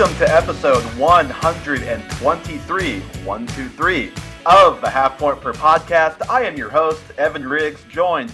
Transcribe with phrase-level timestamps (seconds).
[0.00, 4.12] Welcome to episode 123, 123
[4.46, 6.26] of the Half Point Per Podcast.
[6.30, 8.32] I am your host, Evan Riggs, joined,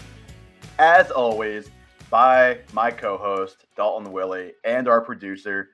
[0.78, 1.68] as always,
[2.08, 5.70] by my co host, Dalton Willie, and our producer,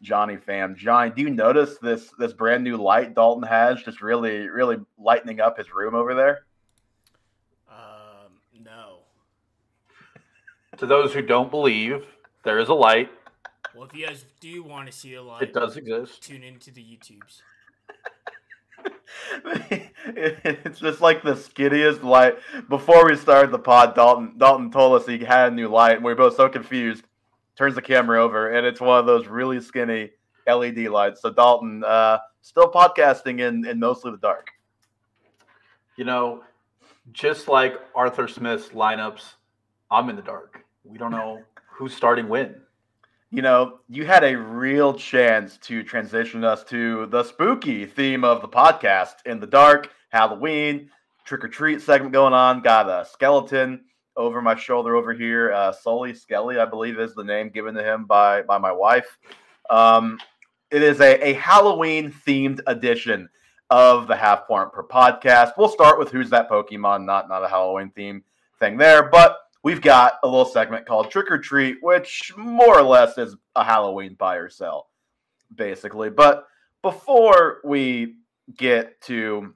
[0.00, 0.76] Johnny Pham.
[0.76, 5.40] Johnny, do you notice this this brand new light Dalton has just really, really lightening
[5.40, 6.44] up his room over there?
[7.68, 8.30] Um,
[8.62, 8.98] no.
[10.76, 12.04] To those who don't believe,
[12.44, 13.10] there is a light.
[13.74, 16.20] Well, if you guys do you want to see a light, It does exist.
[16.20, 17.42] tune into the YouTubes.
[20.04, 22.38] it's just like the skittiest light.
[22.68, 26.04] Before we started the pod, Dalton Dalton told us he had a new light, and
[26.04, 27.04] we were both so confused.
[27.56, 30.10] Turns the camera over, and it's one of those really skinny
[30.48, 31.22] LED lights.
[31.22, 34.48] So Dalton, uh, still podcasting in in mostly the dark.
[35.96, 36.42] You know,
[37.12, 39.34] just like Arthur Smith's lineups,
[39.88, 40.64] I'm in the dark.
[40.82, 41.42] We don't know
[41.76, 42.61] who's starting when.
[43.34, 48.42] You know, you had a real chance to transition us to the spooky theme of
[48.42, 50.90] the podcast in the dark, Halloween,
[51.24, 52.60] trick or treat segment going on.
[52.60, 53.86] Got a skeleton
[54.18, 55.50] over my shoulder over here.
[55.50, 59.16] Uh, Sully Skelly, I believe, is the name given to him by by my wife.
[59.70, 60.18] Um,
[60.70, 63.30] it is a, a Halloween themed edition
[63.70, 65.52] of the Half Point Per Podcast.
[65.56, 68.24] We'll start with who's that Pokemon, not not a Halloween theme
[68.58, 72.82] thing there, but we've got a little segment called Trick or Treat, which more or
[72.82, 74.88] less is a Halloween buy or sell,
[75.54, 76.10] basically.
[76.10, 76.46] But
[76.82, 78.16] before we
[78.56, 79.54] get to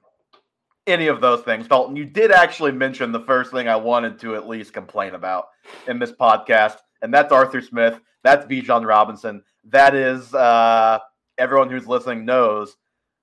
[0.85, 4.35] any of those things, Dalton, you did actually mention the first thing I wanted to
[4.35, 5.47] at least complain about
[5.87, 7.99] in this podcast, and that's Arthur Smith.
[8.23, 9.43] That's Bijan Robinson.
[9.65, 10.99] That is uh,
[11.37, 12.75] everyone who's listening knows.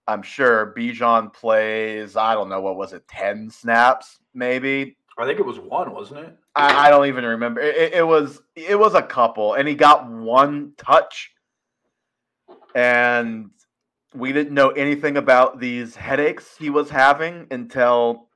[0.07, 2.17] I'm sure Bijan plays.
[2.17, 6.27] I don't know what was it, ten snaps maybe I think it was one, wasn't
[6.27, 6.37] it?
[6.55, 7.61] I, I don't even remember.
[7.61, 11.33] It, it- was it was a couple, and he got one touch,
[12.75, 13.51] and
[14.15, 18.29] we didn't know anything about these headaches he was having until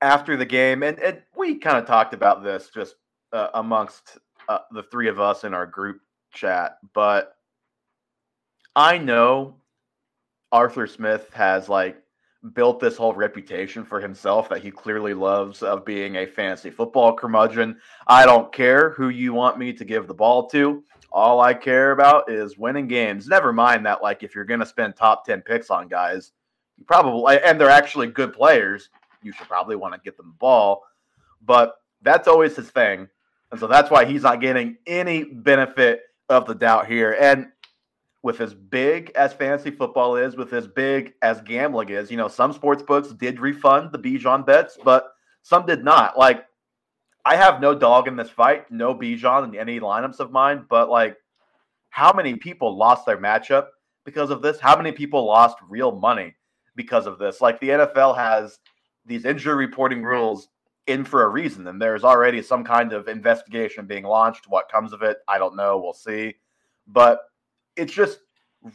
[0.00, 2.94] after the game, and, and we kind of talked about this just
[3.32, 6.00] uh, amongst uh, the three of us in our group
[6.32, 7.36] chat, but
[8.76, 9.56] I know
[10.52, 11.96] Arthur Smith has like
[12.52, 17.14] built this whole reputation for himself that he clearly loves of being a fantasy football
[17.14, 17.78] curmudgeon.
[18.06, 20.84] I don't care who you want me to give the ball to.
[21.10, 23.26] All I care about is winning games.
[23.26, 26.32] Never mind that, like, if you're going to spend top 10 picks on guys,
[26.76, 28.90] you probably, and they're actually good players,
[29.22, 30.84] you should probably want to get them the ball.
[31.44, 33.08] But that's always his thing.
[33.50, 37.16] And so that's why he's not getting any benefit of the doubt here.
[37.18, 37.48] And
[38.26, 42.26] with as big as fantasy football is, with as big as gambling is, you know,
[42.26, 46.18] some sports books did refund the Bijan bets, but some did not.
[46.18, 46.44] Like,
[47.24, 50.90] I have no dog in this fight, no Bijan in any lineups of mine, but
[50.90, 51.16] like,
[51.90, 53.68] how many people lost their matchup
[54.04, 54.58] because of this?
[54.58, 56.34] How many people lost real money
[56.74, 57.40] because of this?
[57.40, 58.58] Like, the NFL has
[59.04, 60.48] these injury reporting rules
[60.88, 64.48] in for a reason, and there's already some kind of investigation being launched.
[64.48, 65.78] What comes of it, I don't know.
[65.78, 66.34] We'll see.
[66.88, 67.20] But
[67.76, 68.20] it's just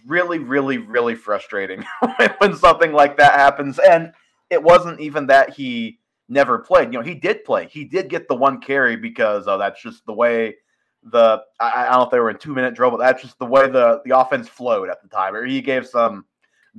[0.06, 1.84] really, really, really frustrating
[2.38, 3.79] when something like that happens.
[3.79, 4.13] And
[4.50, 6.91] it wasn't even that he never played.
[6.91, 7.67] You know, he did play.
[7.67, 10.56] He did get the one carry because oh, that's just the way
[11.03, 13.38] the I, I don't know if they were in two minute drill, but that's just
[13.39, 15.35] the way the the offense flowed at the time.
[15.35, 16.25] Or he gave some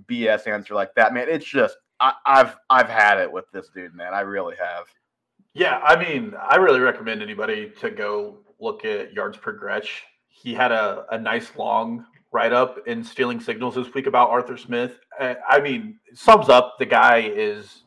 [0.06, 1.12] BS answer like that.
[1.12, 4.14] Man, it's just I, I've I've had it with this dude, man.
[4.14, 4.86] I really have.
[5.54, 10.02] Yeah, I mean, I really recommend anybody to go look at yards per Gretch.
[10.28, 14.56] He had a, a nice long write up in Stealing Signals this week about Arthur
[14.56, 14.98] Smith.
[15.20, 17.84] I mean, sums up the guy is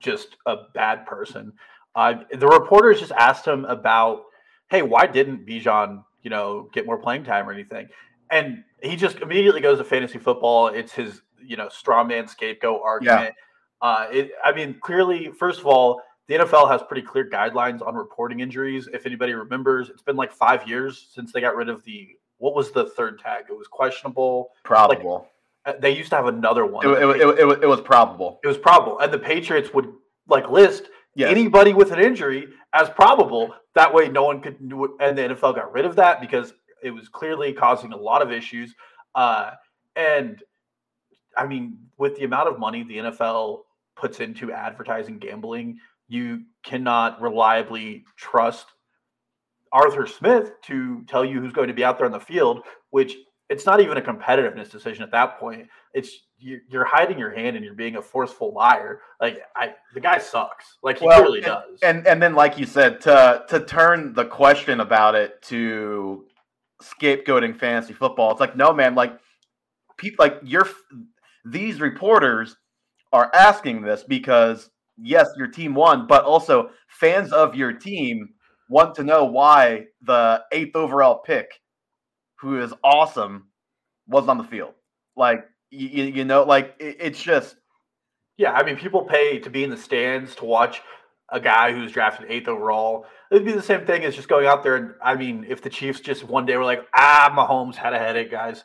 [0.00, 1.52] just a bad person.
[1.94, 4.22] Uh, the reporters just asked him about,
[4.70, 7.88] hey, why didn't Bijan, you know, get more playing time or anything?
[8.30, 10.68] And he just immediately goes to fantasy football.
[10.68, 13.34] It's his, you know, straw man scapegoat argument.
[13.80, 17.94] Uh, it, I mean, clearly, first of all, the NFL has pretty clear guidelines on
[17.94, 18.88] reporting injuries.
[18.92, 22.54] If anybody remembers, it's been like five years since they got rid of the what
[22.54, 23.44] was the third tag?
[23.48, 24.50] It was questionable.
[24.64, 25.28] Probable.
[25.64, 26.86] Uh, They used to have another one.
[26.86, 28.40] it, it, it, it, was- it was probable.
[28.42, 29.92] It was probable, and the Patriots would
[30.28, 31.30] like list Yes.
[31.32, 33.52] anybody with an injury as probable.
[33.74, 34.90] That way, no one could do it.
[35.00, 38.30] And the NFL got rid of that because it was clearly causing a lot of
[38.30, 38.72] issues.
[39.16, 39.52] Uh,
[39.96, 40.40] and
[41.36, 43.62] I mean, with the amount of money the NFL
[43.96, 48.66] puts into advertising gambling, you cannot reliably trust
[49.72, 53.16] Arthur Smith to tell you who's going to be out there on the field, which
[53.48, 55.68] it's not even a competitiveness decision at that point.
[55.94, 59.00] It's you're, you're hiding your hand and you're being a forceful liar.
[59.20, 60.78] Like I, the guy sucks.
[60.82, 61.78] Like he Well, clearly does.
[61.82, 66.26] And and then, like you said, to to turn the question about it to
[66.82, 69.18] scapegoating fantasy football, it's like, no, man, like
[69.96, 70.68] people like you're
[71.44, 72.56] these reporters
[73.12, 78.28] are asking this because yes, your team won, but also fans of your team
[78.68, 81.60] want to know why the eighth overall pick,
[82.40, 83.48] who is awesome,
[84.06, 84.74] was on the field.
[85.16, 87.56] Like you, you know, like it, it's just
[88.36, 88.52] yeah.
[88.52, 90.80] I mean, people pay to be in the stands to watch
[91.30, 93.06] a guy who's drafted eighth overall.
[93.30, 95.68] It'd be the same thing as just going out there and I mean, if the
[95.68, 98.64] Chiefs just one day were like, ah, Mahomes had a headache, guys,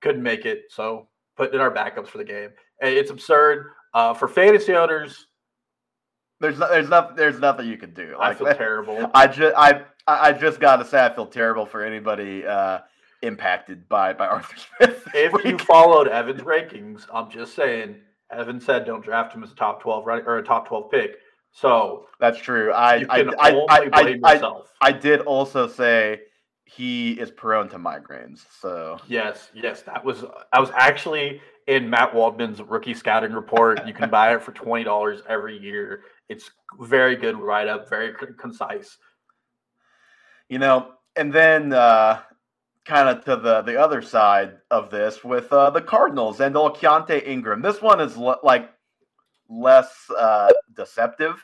[0.00, 2.50] couldn't make it, so put in our backups for the game.
[2.80, 5.26] It's absurd uh, for fantasy owners.
[6.40, 8.16] There's no, there's nothing there's nothing you can do.
[8.18, 9.10] Like, I feel terrible.
[9.14, 12.80] I just I I just gotta say I feel terrible for anybody uh,
[13.22, 15.08] impacted by by Arthur Smith.
[15.14, 17.96] If you followed Evan's rankings, I'm just saying.
[18.30, 21.16] Evan said don't draft him as a top twelve right or a top twelve pick.
[21.52, 22.72] So that's true.
[22.72, 26.22] I I I, I, I, I, I did also say
[26.66, 28.44] he is prone to migraines.
[28.60, 33.86] So yes, yes, that was I was actually in Matt Waldman's rookie scouting report.
[33.86, 36.02] You can buy it for twenty dollars every year.
[36.28, 36.50] It's
[36.80, 38.98] very good write up, very concise.
[40.48, 42.20] You know, and then uh,
[42.84, 47.26] kind of to the the other side of this with uh, the Cardinals and Keaontay
[47.26, 47.62] Ingram.
[47.62, 48.70] This one is like
[49.48, 51.42] less uh, deceptive,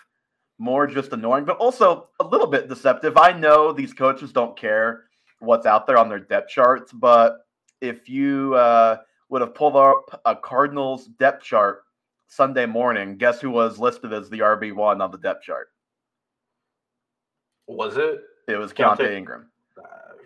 [0.58, 3.17] more just annoying, but also a little bit deceptive.
[3.17, 5.05] I know these coaches don't care
[5.40, 7.38] what's out there on their depth charts, but
[7.81, 8.99] if you uh,
[9.29, 11.82] would have pulled up a Cardinals depth chart
[12.32, 15.69] Sunday morning, guess who was listed as the RB one on the depth chart?
[17.69, 18.23] Was it?
[18.49, 19.50] It was Keaontay Ingram.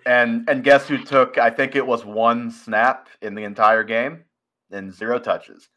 [0.06, 1.37] And and guess who took?
[1.37, 4.23] I think it was one snap in the entire game
[4.70, 5.69] and zero touches.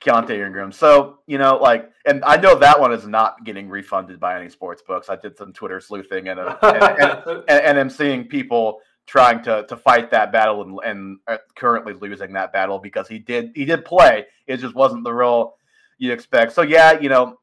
[0.00, 0.70] Keaontay Ingram.
[0.70, 4.50] So, you know, like, and I know that one is not getting refunded by any
[4.50, 5.08] sports books.
[5.08, 9.66] I did some Twitter sleuthing and, uh, and, and, and, I'm seeing people trying to
[9.68, 13.64] to fight that battle and, and uh, currently losing that battle because he did he
[13.64, 14.26] did play.
[14.46, 15.56] It just wasn't the role
[15.98, 16.52] you expect.
[16.52, 17.38] So yeah, you know,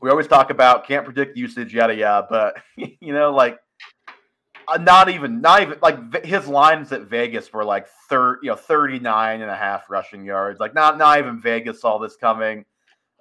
[0.00, 2.62] we always talk about can't predict usage, yada yada, but
[3.00, 3.58] you know, like
[4.68, 8.56] uh, not even not even like his lines at Vegas were like third, you know,
[8.56, 10.60] 39 and a half rushing yards.
[10.60, 12.64] Like not not even Vegas saw this coming.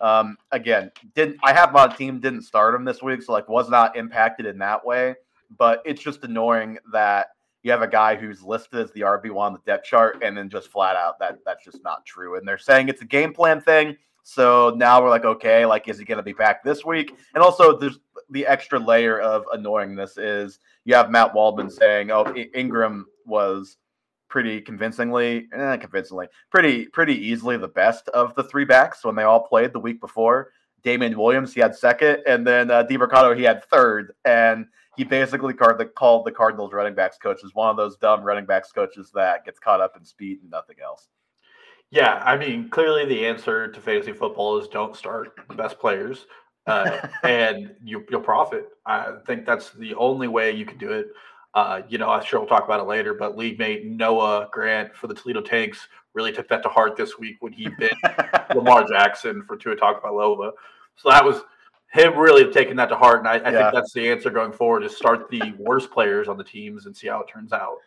[0.01, 3.69] Um, again, didn't I have my team didn't start him this week, so like was
[3.69, 5.15] not impacted in that way.
[5.57, 7.27] But it's just annoying that
[7.63, 10.35] you have a guy who's listed as the RB one on the depth chart, and
[10.35, 12.37] then just flat out that that's just not true.
[12.37, 13.95] And they're saying it's a game plan thing.
[14.27, 17.15] So now we're like, okay, like, is he going to be back this week?
[17.35, 17.99] And also, there's
[18.31, 23.77] the extra layer of annoyingness is you have Matt Waldman saying, "Oh, Ingram was
[24.27, 29.21] pretty convincingly, eh, convincingly, pretty pretty easily the best of the three backs when they
[29.21, 30.49] all played the week before."
[30.81, 34.65] Damien Williams, he had second, and then uh, Demercado, he had third, and
[34.97, 38.23] he basically called the, called the Cardinals running backs coach as one of those dumb
[38.23, 41.09] running backs coaches that gets caught up in speed and nothing else.
[41.91, 46.25] Yeah, I mean, clearly the answer to fantasy football is don't start the best players,
[46.67, 48.69] uh, and you, will profit.
[48.85, 51.07] I think that's the only way you can do it.
[51.53, 54.93] Uh, you know, I'm sure we'll talk about it later, but league mate Noah Grant
[54.93, 57.93] for the Toledo Tanks really took that to heart this week when he bit
[58.55, 60.51] Lamar Jackson for Tua Tagovailoa.
[60.97, 61.43] So that was
[61.93, 63.61] him really taking that to heart, and I, I yeah.
[63.63, 66.95] think that's the answer going forward: is start the worst players on the teams and
[66.95, 67.77] see how it turns out.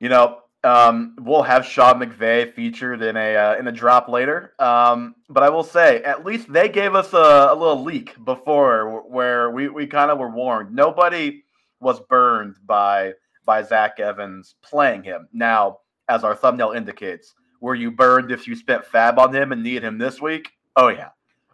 [0.00, 4.54] You know, um, we'll have Sean McVay featured in a uh, in a drop later.
[4.58, 9.02] Um, but I will say, at least they gave us a, a little leak before
[9.08, 10.74] where we, we kind of were warned.
[10.74, 11.44] Nobody
[11.80, 13.12] was burned by
[13.44, 15.28] by Zach Evans playing him.
[15.32, 19.62] Now, as our thumbnail indicates, were you burned if you spent fab on him and
[19.62, 20.50] needed him this week?
[20.74, 21.10] Oh yeah,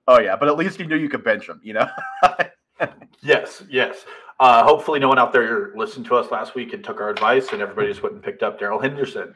[0.09, 0.37] oh yeah.
[0.37, 1.61] But at least you knew you could bench him.
[1.63, 1.89] You know.
[3.23, 4.07] yes, yes.
[4.41, 7.53] Uh, hopefully, no one out there listened to us last week and took our advice,
[7.53, 9.35] and everybody just went and picked up Darrell Henderson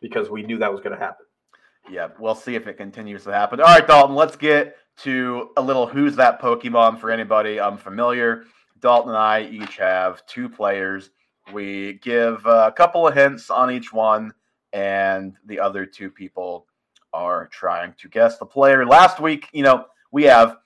[0.00, 1.26] because we knew that was going to happen.
[1.90, 3.60] Yeah, we'll see if it continues to happen.
[3.60, 8.44] All right, Dalton, let's get to a little who's that Pokemon for anybody unfamiliar.
[8.80, 11.10] Dalton and I each have two players.
[11.52, 14.32] We give a couple of hints on each one,
[14.72, 16.66] and the other two people
[17.12, 18.84] are trying to guess the player.
[18.84, 20.56] Last week, you know, we have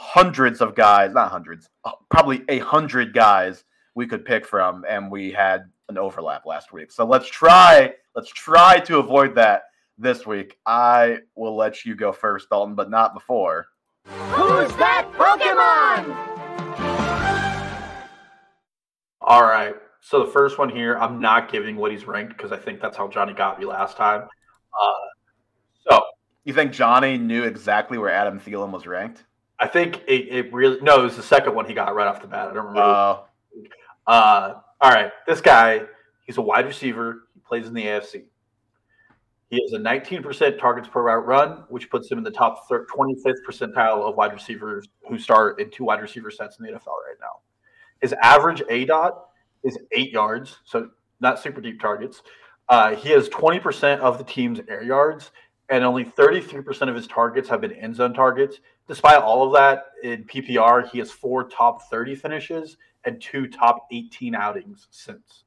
[0.00, 3.64] hundreds of guys, not hundreds, uh, probably a hundred guys
[3.96, 6.92] we could pick from, and we had an overlap last week.
[6.92, 9.62] So let's try, let's try to avoid that
[9.98, 10.56] this week.
[10.64, 13.66] I will let you go first, Dalton, but not before.
[14.04, 16.14] Who's that Pokemon?
[19.20, 19.74] All right.
[20.00, 22.96] So the first one here, I'm not giving what he's ranked because I think that's
[22.96, 24.22] how Johnny got me last time.
[24.22, 26.04] Uh, so
[26.44, 29.24] you think Johnny knew exactly where Adam Thielen was ranked?
[29.60, 32.22] I think it, it, really no, it was the second one he got right off
[32.22, 32.48] the bat.
[32.48, 32.80] I don't remember.
[32.80, 33.18] Uh,
[34.06, 35.82] uh, all right, this guy,
[36.26, 37.24] he's a wide receiver.
[37.34, 38.24] He plays in the AFC.
[39.50, 42.86] He has a 19% targets per route run, which puts him in the top thir-
[42.94, 46.86] 25th percentile of wide receivers who start in two wide receiver sets in the NFL
[47.06, 47.40] right now.
[48.00, 49.28] His average A dot
[49.64, 52.22] is eight yards, so not super deep targets.
[52.68, 55.30] Uh, he has 20% of the team's air yards,
[55.70, 58.58] and only 33% of his targets have been end zone targets.
[58.88, 63.86] Despite all of that, in PPR, he has four top 30 finishes and two top
[63.92, 65.44] 18 outings since.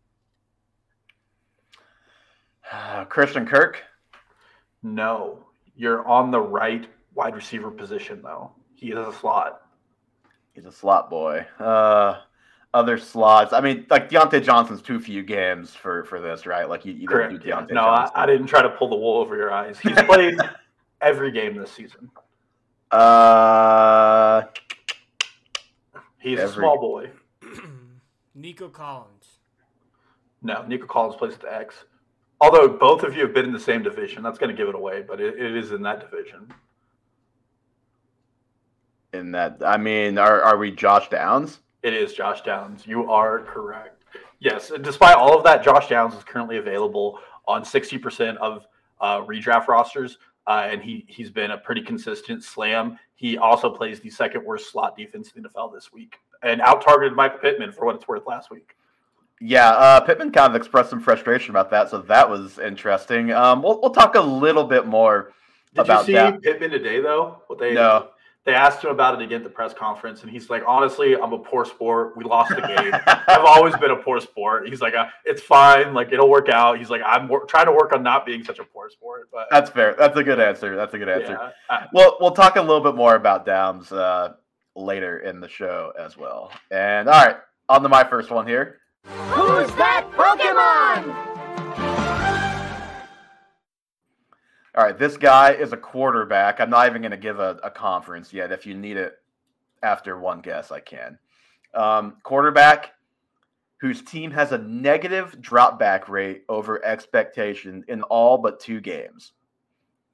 [3.09, 3.83] Christian Kirk.
[4.83, 5.39] No,
[5.75, 8.51] you're on the right wide receiver position, though.
[8.75, 9.61] He is a slot.
[10.53, 11.45] He's a slot boy.
[11.59, 12.21] Uh,
[12.73, 13.53] other slots.
[13.53, 16.67] I mean, like Diontae Johnson's too few games for for this, right?
[16.67, 17.61] Like you, you don't do yeah.
[17.61, 19.79] Diontae No, I, I didn't try to pull the wool over your eyes.
[19.79, 20.37] He's played
[21.01, 22.09] every game this season.
[22.91, 24.43] Uh,
[26.19, 27.09] He's a small boy.
[28.35, 29.37] Nico Collins.
[30.41, 31.75] No, Nico Collins plays at the X.
[32.39, 34.75] Although both of you have been in the same division, that's going to give it
[34.75, 36.51] away, but it, it is in that division.
[39.13, 41.59] in that, I mean, are are we Josh Downs?
[41.83, 42.85] It is Josh Downs.
[42.87, 44.03] You are correct.
[44.39, 48.65] Yes, and despite all of that, Josh Downs is currently available on 60% of
[48.99, 50.17] uh, redraft rosters,
[50.47, 52.97] uh, and he, he's been a pretty consistent slam.
[53.15, 56.81] He also plays the second worst slot defense in the NFL this week and out
[56.81, 58.75] targeted Michael Pittman for what it's worth last week.
[59.39, 63.31] Yeah, uh, Pittman kind of expressed some frustration about that, so that was interesting.
[63.31, 65.33] Um, we'll we'll talk a little bit more
[65.73, 66.41] Did about you see that.
[66.43, 67.41] Pittman today, though?
[67.47, 68.09] What they No.
[68.43, 71.31] They asked him about it again at the press conference, and he's like, "Honestly, I'm
[71.33, 72.17] a poor sport.
[72.17, 72.91] We lost the game.
[73.27, 75.93] I've always been a poor sport." He's like, uh, "It's fine.
[75.93, 78.57] Like it'll work out." He's like, "I'm wor- trying to work on not being such
[78.59, 79.93] a poor sport." But That's fair.
[79.97, 80.75] That's a good answer.
[80.75, 81.37] That's a good answer.
[81.39, 84.33] yeah, I- Well, we'll talk a little bit more about Downs uh,
[84.75, 86.51] later in the show as well.
[86.71, 87.37] And all right,
[87.69, 88.77] on to my first one here.
[89.05, 91.30] Who's that Pokemon?
[94.73, 96.61] All right, this guy is a quarterback.
[96.61, 98.53] I'm not even going to give a, a conference yet.
[98.53, 99.13] If you need it
[99.83, 101.19] after one guess, I can.
[101.73, 102.93] Um, quarterback
[103.81, 109.33] whose team has a negative drop back rate over expectation in all but two games.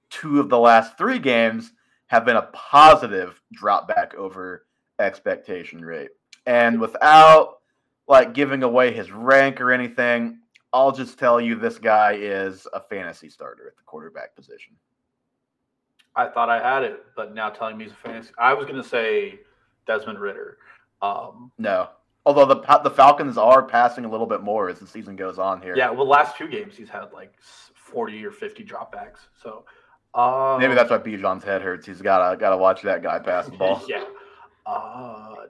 [0.10, 1.74] Two of the last three games
[2.08, 4.66] have been a positive drop back over
[4.98, 6.12] expectation rate.
[6.46, 7.58] And without
[8.08, 10.40] like giving away his rank or anything,
[10.74, 14.76] I'll just tell you this guy is a fantasy starter at the quarterback position.
[16.16, 18.32] I thought I had it, but now telling me he's a fantasy.
[18.38, 19.40] I was going to say
[19.86, 20.58] Desmond Ridder.
[21.02, 21.90] Um, No.
[22.26, 25.62] Although the the Falcons are passing a little bit more as the season goes on
[25.62, 25.78] here.
[25.78, 27.34] yeah, well, last two games he's had like
[27.74, 29.20] 40 or 50 dropbacks.
[29.42, 29.64] So
[30.14, 31.86] um, Maybe that's why Bijan's head hurts.
[31.86, 33.82] He's gotta gotta watch that guy pass the ball.
[33.88, 34.04] yeah.
[34.66, 35.46] Uh,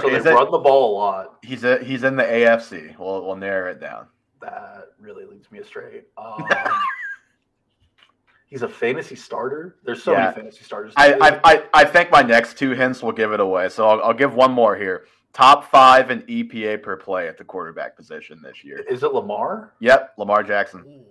[0.00, 1.38] so they is it- run the ball a lot.
[1.42, 2.98] He's a, he's in the AFC.
[2.98, 4.06] We'll we'll narrow it down.
[4.40, 6.02] That really leads me astray.
[6.18, 6.46] Um,
[8.46, 9.76] he's a fantasy starter.
[9.84, 10.24] There's so Yeah.
[10.24, 10.92] many fantasy starters.
[10.96, 13.68] I, I I I think my next two hints will give it away.
[13.68, 15.06] So I'll, I'll give one more here.
[15.32, 18.78] Top five in EPA per play at the quarterback position this year.
[18.88, 19.74] Is it Lamar?
[19.80, 20.84] Yep, Lamar Jackson.
[20.86, 21.04] Ooh.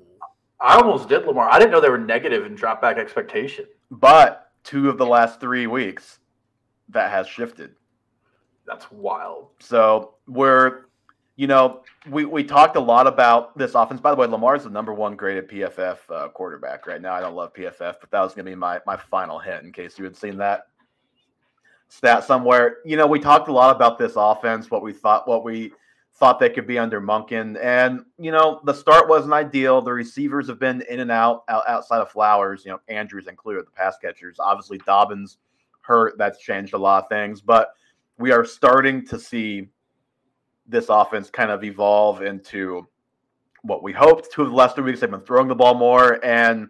[0.61, 1.49] I almost did Lamar.
[1.51, 3.65] I didn't know they were negative in drop back expectation.
[3.91, 6.19] But two of the last three weeks,
[6.87, 7.75] that has shifted.
[8.65, 9.49] That's wild.
[9.59, 10.85] So we're,
[11.35, 13.99] you know, we, we talked a lot about this offense.
[13.99, 17.13] By the way, Lamar's the number one graded PFF uh, quarterback right now.
[17.13, 19.71] I don't love PFF, but that was going to be my, my final hint in
[19.71, 20.67] case you had seen that
[21.89, 22.77] stat somewhere.
[22.85, 25.73] You know, we talked a lot about this offense, what we thought, what we
[26.15, 27.57] thought they could be under Monken.
[27.61, 29.81] And, you know, the start wasn't ideal.
[29.81, 33.65] The receivers have been in and out, out outside of Flowers, you know, Andrews included,
[33.65, 34.37] the pass catchers.
[34.39, 35.37] Obviously, Dobbins
[35.81, 36.17] hurt.
[36.17, 37.41] That's changed a lot of things.
[37.41, 37.73] But
[38.17, 39.69] we are starting to see
[40.67, 42.87] this offense kind of evolve into
[43.63, 44.31] what we hoped.
[44.31, 46.23] Two of the last three weeks, they've been throwing the ball more.
[46.23, 46.69] And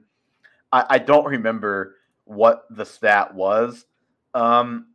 [0.72, 1.96] I, I don't remember
[2.26, 3.86] what the stat was
[4.34, 4.88] um,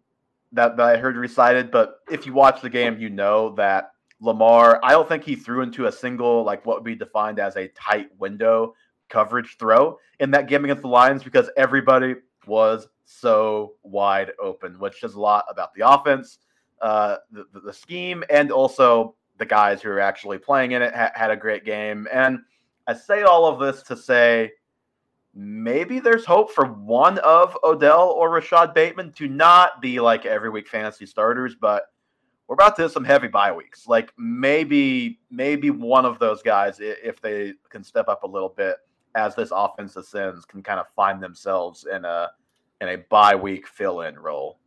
[0.52, 1.70] that, that I heard recited.
[1.70, 5.62] But if you watch the game, you know that Lamar, I don't think he threw
[5.62, 8.74] into a single, like what would be defined as a tight window
[9.08, 12.14] coverage throw in that game against the Lions because everybody
[12.46, 16.40] was so wide open, which says a lot about the offense,
[16.82, 21.10] uh, the, the, scheme, and also the guys who are actually playing in it ha-
[21.14, 22.06] had a great game.
[22.12, 22.40] And
[22.86, 24.52] I say all of this to say
[25.34, 30.50] maybe there's hope for one of Odell or Rashod Bateman to not be like every
[30.50, 31.84] week fantasy starters, but
[32.46, 33.88] we're about to hit some heavy bye weeks.
[33.88, 38.76] Like maybe maybe one of those guys, if they can step up a little bit
[39.14, 42.28] as this offense ascends, can kind of find themselves in a
[42.80, 44.58] in a bye week fill in role.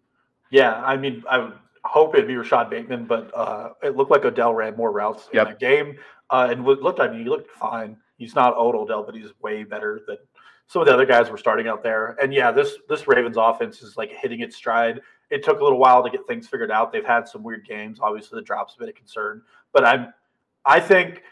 [0.50, 1.53] Yeah, I mean, I would
[1.86, 5.48] hope it'd be Rashod Bateman, but uh, it looked like Odell ran more routes Yep.
[5.48, 5.98] in that game.
[6.30, 7.00] uh, and looked.
[7.00, 7.98] I mean, he looked fine.
[8.18, 10.18] He's not old Odell, but he's way better than
[10.68, 12.15] some of the other guys were starting out there.
[12.22, 15.01] And yeah, this this Ravens offense is like hitting its stride.
[15.30, 16.91] It took a little while to get things figured out.
[16.94, 18.00] They've had some weird games.
[18.01, 19.41] Obviously, the drops have been a concern,
[19.74, 20.13] but I'm
[20.65, 21.24] I think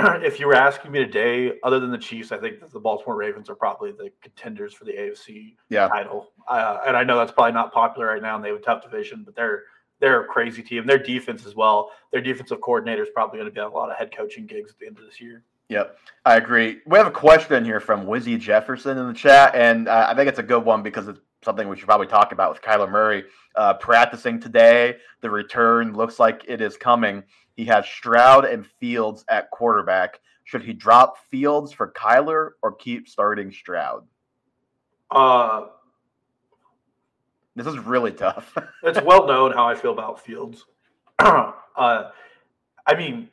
[0.24, 3.16] if you were asking me today, other than the Chiefs, I think that the Baltimore
[3.16, 5.88] Ravens are probably the contenders for the AFC Yeah.
[5.88, 6.30] title.
[6.48, 8.82] Uh, and I know that's probably not popular right now, and they have a tough
[8.82, 9.64] division, but they're
[10.00, 10.86] they're a crazy team.
[10.86, 11.90] Their defense as well.
[12.10, 14.70] Their defensive coordinator is probably going to be on a lot of head coaching gigs
[14.70, 15.44] at the end of this year.
[15.68, 16.78] Yep, I agree.
[16.86, 20.28] We have a question here from Wizzy Jefferson in the chat, and uh, I think
[20.28, 23.24] it's a good one because it's something we should probably talk about with Kyler Murray
[23.56, 24.96] uh, practicing today.
[25.20, 27.22] The return looks like it is coming.
[27.56, 30.20] He has Stroud and Fields at quarterback.
[30.44, 34.04] Should he drop Fields for Kyler or keep starting Stroud?
[35.10, 35.66] Uh,
[37.56, 38.56] This is really tough.
[38.82, 40.64] it's well known how I feel about Fields.
[41.18, 43.28] uh, I mean,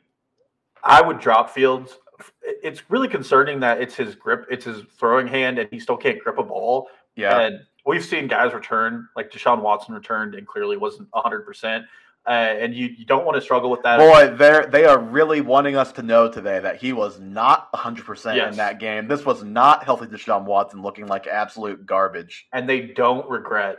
[0.82, 1.98] I would drop Fields.
[2.42, 6.18] It's really concerning that it's his grip, it's his throwing hand, and he still can't
[6.18, 6.88] grip a ball.
[7.14, 11.84] yeah, And we've seen guys return, like Deshaun Watson returned and clearly wasn't 100%.
[12.26, 13.98] Uh, and you, you don't want to struggle with that.
[13.98, 18.04] boy, they're they are really wanting us to know today that he was not 100
[18.04, 18.50] percent Yes.
[18.52, 19.08] in that game.
[19.08, 22.46] This was not healthy Deshaun Watson looking like absolute garbage.
[22.52, 23.78] and they don't regret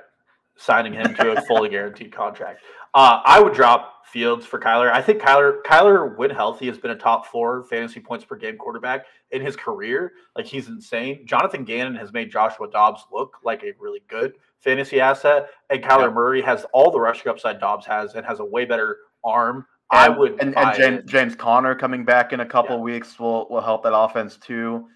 [0.57, 2.61] signing him to a fully guaranteed contract.
[2.93, 4.91] Uh, I would drop Fields for Kyler.
[4.91, 8.57] I think Kyler Kyler, when healthy, has been a top four fantasy points per game
[8.57, 10.13] quarterback in his career.
[10.35, 11.25] Like he's insane.
[11.25, 16.07] Jonathan Gannon has made Joshua Dobbs look like a really good fantasy asset, and Kyler
[16.07, 16.09] Yeah.
[16.09, 19.65] Murray has all the rushing upside Dobbs has, and has a way better arm.
[19.91, 21.03] I would and, and James.
[21.09, 22.81] James Conner coming back in a couple Yeah.
[22.83, 24.87] weeks will will help that offense too.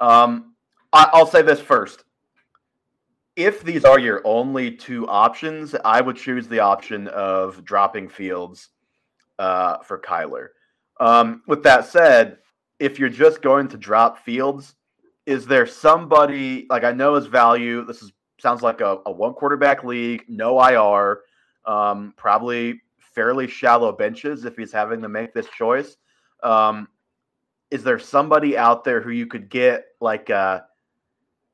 [0.00, 0.54] Um,
[0.92, 2.04] I, I'll say this first:
[3.38, 8.70] if these are your only two options, I would choose the option of dropping Fields
[9.38, 10.48] uh, for Kyler.
[10.98, 12.38] Um, with that said,
[12.80, 14.74] if you're just going to drop Fields,
[15.24, 17.84] is there somebody like I know his value?
[17.84, 21.20] This is sounds like a, a one quarterback league, no IR,
[21.64, 25.96] um, probably fairly shallow benches if he's having to make this choice.
[26.42, 26.88] Um,
[27.70, 30.64] is there somebody out there who you could get like a,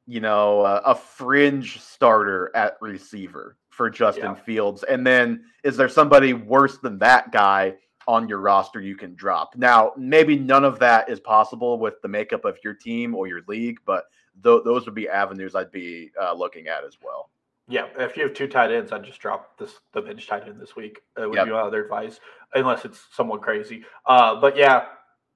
[0.06, 4.34] you know, a, a fringe starter at receiver for Justin Yeah.
[4.34, 4.82] Fields?
[4.84, 7.74] And then is there somebody worse than that guy
[8.06, 9.56] on your roster you can drop?
[9.56, 13.40] Now, maybe none of that is possible with the makeup of your team or your
[13.48, 14.04] league, but
[14.42, 17.30] th- those would be avenues I'd be uh, looking at as well.
[17.66, 20.60] Yeah, if you have two tight ends, I'd just drop this the bench tight end
[20.60, 21.00] this week.
[21.16, 21.46] It would Yep.
[21.46, 22.20] be my other advice,
[22.54, 23.86] unless it's someone crazy.
[24.04, 24.84] Uh, but yeah,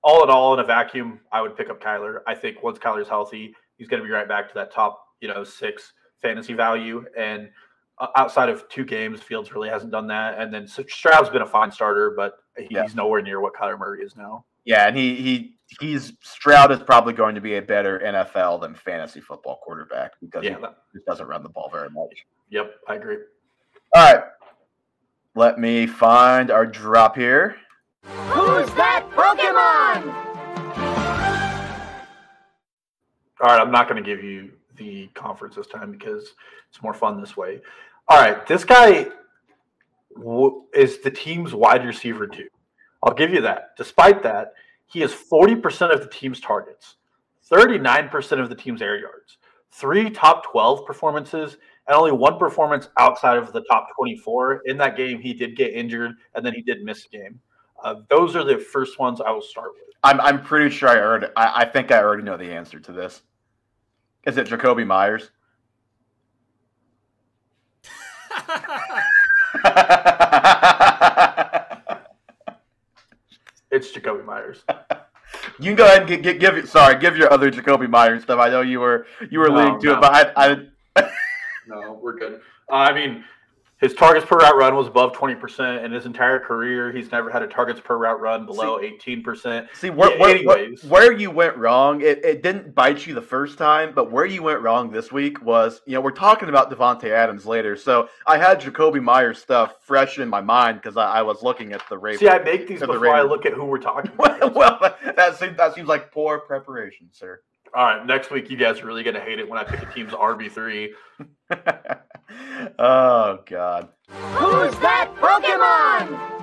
[0.04, 2.20] all in all, in a vacuum, I would pick up Kyler.
[2.26, 5.28] I think once Kyler's healthy, he's going to be right back to that top, you
[5.28, 7.04] know, six fantasy value.
[7.16, 7.48] And
[7.98, 10.38] uh, outside of two games, Fields really hasn't done that.
[10.38, 12.86] And then Stroud's been a fine starter, but he's Yeah.
[12.94, 14.44] nowhere near what Kyler Murray is now.
[14.64, 18.74] Yeah, and he he he's Stroud is probably going to be a better NFL than
[18.74, 22.26] fantasy football quarterback because Yeah, he that- just doesn't run the ball very much.
[22.50, 23.16] yep, I agree.
[23.94, 24.24] All right,
[25.34, 27.56] let me find our drop here.
[28.04, 30.27] Who's that Pokemon?
[33.40, 36.34] All right, I'm not going to give you the conference this time because
[36.68, 37.60] it's more fun this way.
[38.08, 39.06] All right, this guy
[40.16, 42.48] w- is the team's wide receiver too.
[43.02, 43.76] I'll give you that.
[43.76, 44.54] Despite that,
[44.86, 46.96] he is 40% of the team's targets,
[47.50, 49.38] 39% of the team's air yards,
[49.70, 54.62] three top 12 performances, and only one performance outside of the top 24.
[54.66, 57.40] In that game, he did get injured and then he did miss a game.
[57.82, 59.94] Uh, those are the first ones I will start with.
[60.02, 61.32] I'm I'm pretty sure I heard.
[61.36, 63.22] I, I think I already know the answer to this.
[64.28, 65.30] Is it Jakobi Meyers?
[73.70, 74.62] It's Jakobi Meyers.
[75.58, 78.38] You can go ahead and give, give, give sorry, give your other Jakobi Meyers stuff.
[78.38, 79.94] I know you were you were No, leading to no.
[79.94, 81.10] it, but I, I
[81.66, 82.40] No, we're good.
[82.70, 83.24] Uh, I mean,
[83.80, 86.90] his targets per route run was above 20% in his entire career.
[86.92, 89.68] He's never had a targets per route run below 18%.
[89.74, 90.84] see where, Yeah, where, anyways.
[90.84, 92.00] where, you went wrong.
[92.00, 95.42] It, it didn't bite you the first time, but where you went wrong this week
[95.42, 99.76] was you know we're talking about Davante Adams later, so I had Jakobi Meyers stuff
[99.80, 102.20] fresh in my mind because I, I was looking at the Ravens.
[102.20, 104.54] See, I make these To the before I look at who we're talking about.
[104.54, 104.78] well,
[105.16, 107.40] that seems that seems like poor preparation, sir.
[107.74, 109.82] All right, next week, you guys are really going to hate it when I pick
[109.82, 110.88] a team's RB3.
[112.78, 113.88] oh God.
[114.08, 116.38] Who's that Pokemon?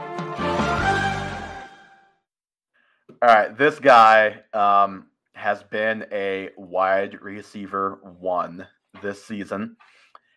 [3.21, 8.67] All right, this guy um, has been a wide receiver one
[9.01, 9.77] this season.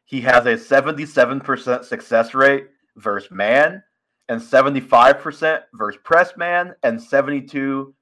[0.04, 3.82] He has a 77% success rate versus man,
[4.28, 7.92] and 75% versus press man, and 72%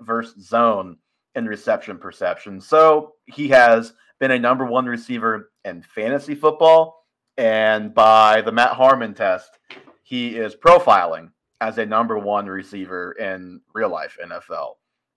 [0.00, 0.96] versus zone
[1.34, 2.60] in reception perception.
[2.60, 7.08] So he has been a number one receiver in fantasy football.
[7.36, 9.58] And by the Matt Harmon test,
[10.04, 14.74] he is profiling as a number one receiver in real life NFL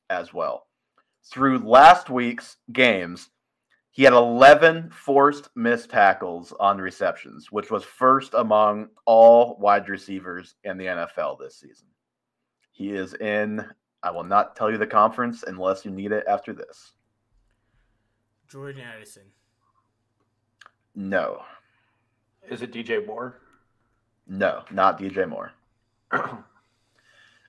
[0.10, 0.66] as well.
[1.24, 3.30] Through last week's games,
[3.92, 10.56] he had 11 forced missed tackles on receptions, which was first among all wide receivers
[10.64, 11.90] in the NFL this season.
[12.72, 13.64] He is in,
[14.02, 16.96] I will not tell you the conference unless you need it after this.
[18.50, 19.24] Jordan Addison.
[20.96, 21.44] No,
[22.50, 23.40] Is it DJ Moore?
[24.28, 25.52] no, not DJ Moore.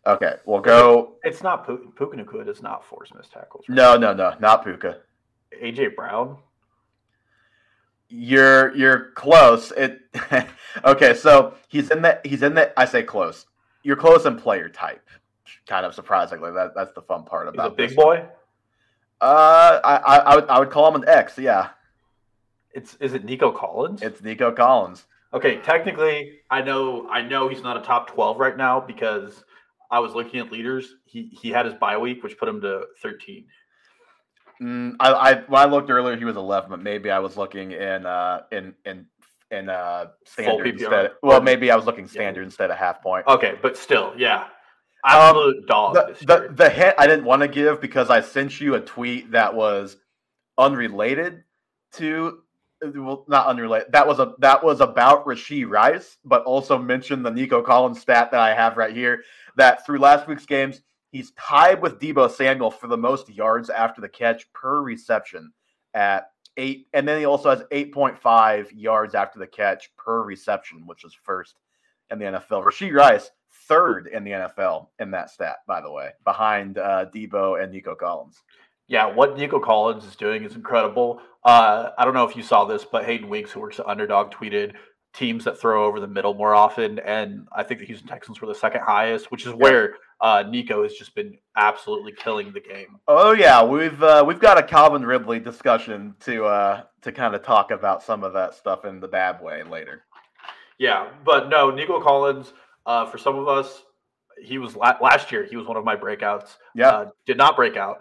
[0.06, 1.14] Okay, we'll go.
[1.24, 3.64] It's not Puka Puka Nacua does not force missed tackles.
[3.68, 3.74] right?
[3.74, 4.98] No, no, no, not Puka.
[5.60, 6.36] AJ Brown.
[8.08, 9.72] You're you're close.
[9.72, 10.02] It
[10.84, 11.12] okay.
[11.14, 12.72] So he's in the he's in the.
[12.78, 13.46] I say close.
[13.82, 15.02] You're close in player type.
[15.66, 17.54] Kind of surprisingly, that that's the fun part about.
[17.54, 17.96] He's about a big this.
[17.96, 18.24] boy.
[19.20, 21.38] Uh, I, I I would I would call him an X.
[21.38, 21.68] Yeah,
[22.72, 24.02] It's is it Nico Collins?
[24.02, 25.04] it's Nico Collins.
[25.32, 29.44] Okay, technically, I know I know he's not a top twelve right now because
[29.90, 30.94] I was looking at leaders.
[31.04, 33.46] He he had his bye week, which put him to thirteen.
[34.62, 37.72] Mm, I, I when I looked earlier, he was 11, but maybe I was looking
[37.72, 39.06] in uh in in
[39.50, 41.12] in uh standard instead.
[41.22, 43.26] Well, maybe I was looking standard instead of half point.
[43.26, 44.46] Okay, but still, yeah,
[45.04, 45.94] absolute um, dog.
[45.94, 49.32] the, the, the hint I didn't want to give because I sent you a tweet
[49.32, 49.96] that was
[50.58, 51.44] unrelated
[51.92, 52.42] to
[52.94, 57.30] well not unrelated that was a that was about Rasheed Rice but also mentioned the
[57.30, 59.22] Nico Collins stat that I have right here
[59.56, 64.00] that through last week's games he's tied with Deebo Samuel for the most yards after
[64.00, 65.52] the catch per reception
[65.94, 71.04] at eight and then he also has 8.5 yards after the catch per reception which
[71.04, 71.58] is first
[72.10, 73.30] in the NFL Rasheed Rice
[73.68, 77.94] third in the NFL in that stat, by the way, behind uh, Deebo and Nico
[77.94, 78.42] Collins.
[78.88, 81.20] Yeah, what Nico Collins is doing is incredible.
[81.44, 84.30] Uh, I don't know if you saw this, but Hayden Winks, who works at Underdog,
[84.30, 84.74] tweeted
[85.16, 88.46] teams that throw over the middle more often, and I think the Houston Texans were
[88.46, 92.98] the second highest, which is where uh, Nico has just been absolutely killing the game.
[93.08, 97.42] Oh yeah, we've uh, we've got a Calvin Ridley discussion to uh, to kind of
[97.42, 100.04] talk about some of that stuff in the bad way later.
[100.78, 102.52] Yeah, but no, Nico Collins.
[102.86, 103.82] Uh, for some of us,
[104.40, 105.44] he was la- last year.
[105.44, 106.56] He was one of my breakouts.
[106.74, 107.98] Yeah, Uh, did not break out.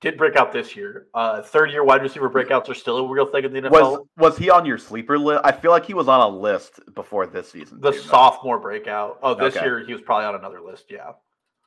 [0.00, 1.06] Did break out this year.
[1.14, 3.70] Uh, third year wide receiver breakouts are still a real thing in the NFL.
[3.70, 5.42] was was he on your sleeper list?
[5.44, 7.80] I feel like he was on a list before this season.
[7.80, 8.04] the too, though.
[8.04, 9.18] sophomore breakout.
[9.22, 9.64] Oh, this Okay.
[9.64, 10.86] year he was probably on another list.
[10.90, 11.12] Yeah.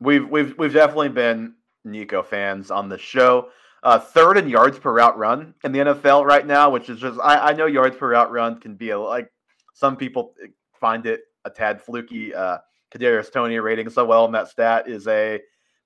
[0.01, 3.49] We've we've we've definitely been Nico fans on the show.
[3.83, 7.17] Uh, third in yards per route run in the NFL right now, which is just
[7.23, 9.29] I, I know yards per route run can be a, like
[9.75, 10.33] some people
[10.81, 12.33] find it a tad fluky.
[12.33, 12.57] Uh,
[12.93, 15.41] Kadarius Toney rating so well in that stat is a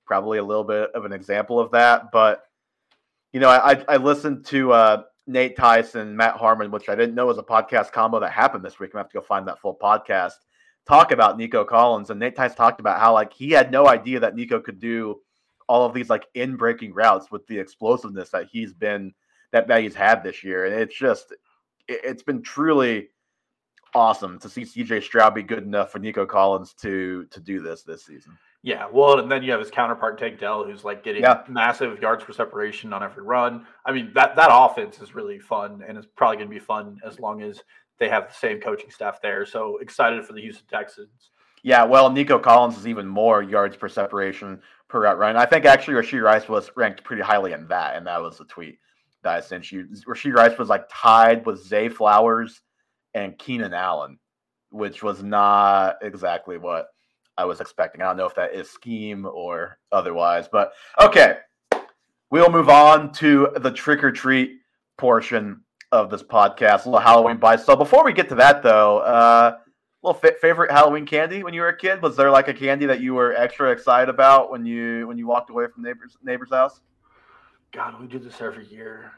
[0.06, 2.10] probably a little bit of an example of that.
[2.12, 2.42] But
[3.32, 7.14] you know, I I, I listened to uh, Nate Tice, Matt Harmon, which I didn't
[7.14, 8.92] know was a podcast combo that happened this week.
[8.92, 10.32] Gonna have to go find that full podcast.
[10.86, 14.20] Talk about Nico Collins and Nate Tice talked about how like he had no idea
[14.20, 15.20] that Nico could do
[15.68, 19.14] all of these like in breaking routes with the explosiveness that he's been
[19.52, 20.66] that, that he's had this year.
[20.66, 21.32] And it's just
[21.86, 23.09] it, it's been truly
[23.94, 27.82] awesome to see CJ Stroud be good enough for Nico Collins to to do this
[27.82, 28.36] this season.
[28.62, 28.86] Yeah.
[28.92, 31.42] Well, and then you have his counterpart Tank Dell, who's like getting Yeah.
[31.48, 33.66] massive yards per separation on every run.
[33.86, 36.98] I mean, that that offense is really fun, and it's probably going to be fun
[37.04, 37.62] as long as
[37.98, 39.46] they have the same coaching staff there.
[39.46, 41.30] So excited for the Houston Texans.
[41.62, 45.36] Yeah, well, Nico Collins is even more yards per separation per route run.
[45.36, 48.46] I think actually Rasheed Rice was ranked pretty highly in that, and that was the
[48.46, 48.78] tweet
[49.22, 49.86] that I sent you.
[50.06, 52.62] Rasheed Rice was like tied with Zay Flowers
[53.14, 54.18] and Keenan Allen,
[54.70, 56.88] which was not exactly what
[57.36, 58.02] I was expecting.
[58.02, 61.38] I don't know if that is scheme or otherwise, but okay.
[62.30, 64.58] We'll move on to the trick or treat
[64.96, 67.56] portion of this podcast, a little Halloween buy.
[67.56, 69.56] So before we get to that, though, uh,
[70.02, 72.02] little fa- favorite Halloween candy when you were a kid?
[72.02, 75.26] Was there like a candy that you were extra excited about when you when you
[75.26, 76.80] walked away from neighbor's neighbor's house?
[77.72, 79.12] God, we do this every year,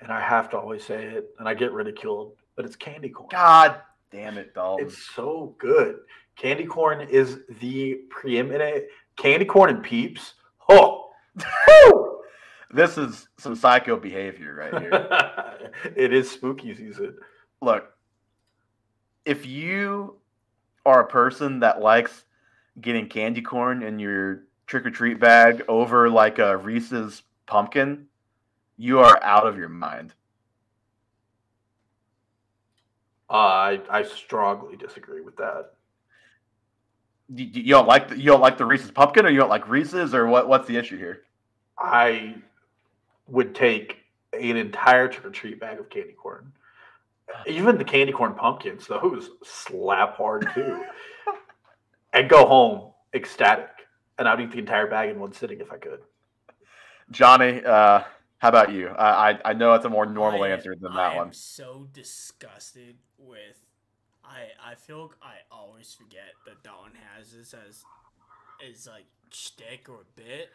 [0.00, 3.28] and I have to always say it, and I get ridiculed, but it's candy corn.
[3.30, 3.76] God
[4.10, 4.84] damn it, Dalton!
[4.84, 6.00] It's so good.
[6.34, 8.84] Candy corn is the preeminent
[9.16, 10.34] candy corn and peeps.
[10.68, 11.10] Oh!
[12.70, 15.70] This is some psycho behavior right here.
[15.96, 17.16] it is spooky season.
[17.62, 17.92] Look,
[19.24, 20.16] if you
[20.84, 22.24] are a person that likes
[22.80, 28.06] getting candy corn in your trick or treat bag over like a Reese's pumpkin,
[28.76, 30.12] you are out of your mind.
[33.30, 35.72] Uh, I I strongly disagree with that.
[37.34, 39.68] You, you don't like the, you don't like the Reese's pumpkin, or you don't like
[39.68, 40.48] Reese's, or what?
[40.48, 41.22] What's the issue here?
[41.78, 42.36] I
[43.26, 43.98] would take
[44.32, 46.52] an entire trick or treat bag of candy corn.
[47.46, 50.82] Even the candy corn pumpkins, those slap hard too.
[52.12, 53.68] and go home ecstatic.
[54.18, 56.00] And I'd eat the entire bag in one sitting if I could.
[57.10, 58.02] Johnny, uh,
[58.38, 58.88] how about you?
[58.88, 61.28] I, I I know it's a more normal I- answer than that one.
[61.28, 63.64] I'm so disgusted with.
[64.24, 67.82] I I feel like I always forget that Dalton has this as
[68.66, 70.50] is like shtick or bit.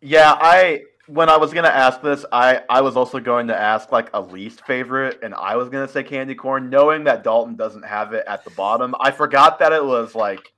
[0.00, 3.90] Yeah, I when I was gonna ask this, I I was also going to ask
[3.92, 7.84] like a least favorite, and I was gonna say candy corn, knowing that Dalton doesn't
[7.84, 8.94] have it at the bottom.
[9.00, 10.52] I forgot that it was like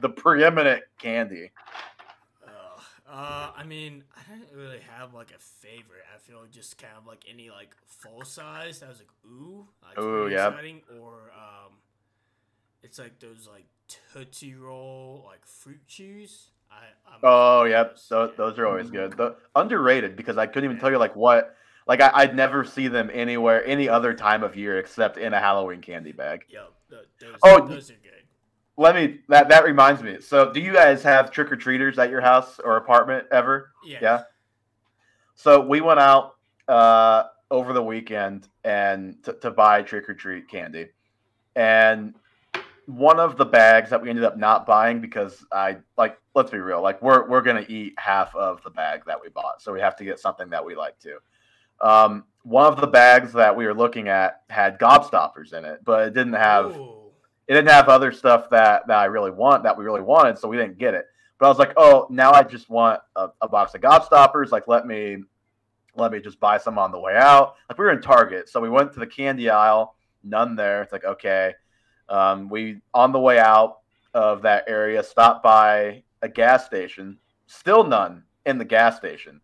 [0.00, 1.50] the preeminent candy.
[3.14, 6.02] Uh, I mean, I didn't really have like a favorite.
[6.12, 8.80] I feel like just kind of like any like full size.
[8.80, 10.48] That was like ooh, like Ooh, yeah.
[10.48, 10.82] exciting.
[11.00, 11.74] Or um,
[12.82, 16.48] it's like those like Tootsie Roll like fruit chews.
[16.68, 18.36] I I'm Oh, yep, those, those, yeah.
[18.36, 19.16] those are always good.
[19.16, 21.54] The underrated because I couldn't even tell you like what.
[21.86, 25.38] Like I, I'd never see them anywhere any other time of year except in a
[25.38, 26.46] Halloween candy bag.
[26.48, 28.13] Yep, those, Oh, those are good.
[28.76, 30.20] Let me that that reminds me.
[30.20, 33.70] So, do you guys have trick or treaters at your house or apartment ever?
[33.84, 33.98] Yeah.
[34.02, 34.22] Yeah.
[35.34, 36.36] So we went out
[36.68, 40.88] uh, over the weekend and to, to buy trick or treat candy,
[41.54, 42.14] and
[42.86, 46.58] one of the bags that we ended up not buying because I like let's be
[46.58, 49.80] real, like we're we're gonna eat half of the bag that we bought, so we
[49.80, 51.18] have to get something that we like to.
[51.80, 56.08] Um, one of the bags that we were looking at had gobstoppers in it, but
[56.08, 57.03] it didn't have Ooh.
[57.46, 60.48] It didn't have other stuff that that I really want that we really wanted, so
[60.48, 61.06] we didn't get it.
[61.38, 64.50] But I was like, oh, now I just want a, a box of gobstoppers.
[64.50, 65.18] Like, let me
[65.96, 67.54] let me just buy some on the way out.
[67.68, 70.82] Like we were in Target, so we went to the candy aisle, none there.
[70.82, 71.54] It's like okay.
[72.08, 73.78] Um, we on the way out
[74.12, 79.40] of that area stopped by a gas station, still none in the gas station.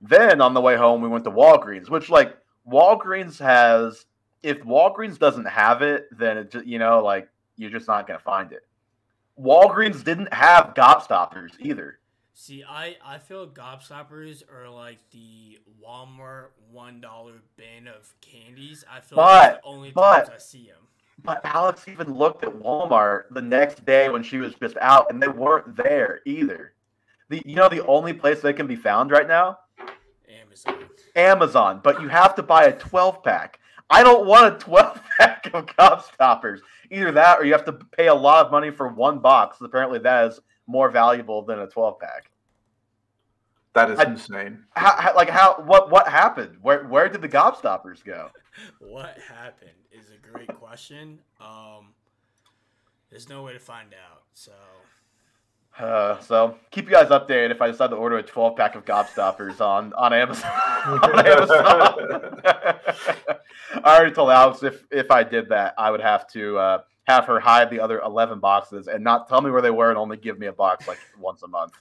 [0.00, 2.36] Then on the way home, we went to Walgreens, which like
[2.70, 4.06] Walgreens has.
[4.44, 8.18] If Walgreens doesn't have it, then it just you know like you're just not gonna
[8.18, 8.64] find it.
[9.40, 11.98] Walgreens didn't have gobstoppers either.
[12.34, 18.84] See, I I feel gobstoppers are like the Walmart one dollar bin of candies.
[18.90, 20.76] I feel like But- that's the only but- times I see them.
[21.22, 25.22] But Alex even looked at Walmart the next day when she was just out, and
[25.22, 26.74] they weren't there either.
[27.30, 29.58] The you know the only place they can be found right now,
[30.28, 30.84] Amazon.
[31.16, 31.80] Amazon.
[31.82, 33.58] But you have to buy a 12 pack.
[33.90, 36.60] I don't want a 12 pack of gobstoppers.
[36.90, 39.58] Either that, or you have to pay a lot of money for one box.
[39.60, 42.30] Apparently, that is more valuable than a 12 pack.
[43.74, 44.64] That is I- insane.
[44.74, 46.58] How, how, like how what what happened?
[46.62, 48.30] Where where did the gobstoppers go?
[48.78, 51.18] What happened is a great question.
[51.40, 51.92] Um,
[53.10, 54.22] there's no way to find out.
[54.32, 54.52] So
[55.78, 58.84] Uh, so keep you guys updated if I decide to order a 12 pack of
[58.84, 60.50] gobstoppers on on Amazon.
[60.86, 62.40] on Amazon.
[63.84, 67.26] I already told Alex if if I did that, I would have to uh, have
[67.26, 70.16] her hide the other 11 boxes and not tell me where they were and only
[70.16, 71.72] give me a box like once a month.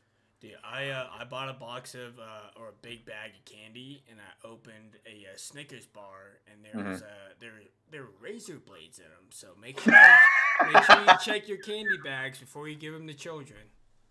[0.41, 4.03] Dude, I uh, I bought a box of uh, or a big bag of candy,
[4.09, 6.89] and I opened a, uh Snickers bar, and there Mhm.
[6.93, 7.05] was uh,
[7.39, 7.51] there
[7.91, 9.27] there were razor blades in them.
[9.29, 9.93] So make sure
[10.65, 13.61] make sure you check your candy bags before you give them to children.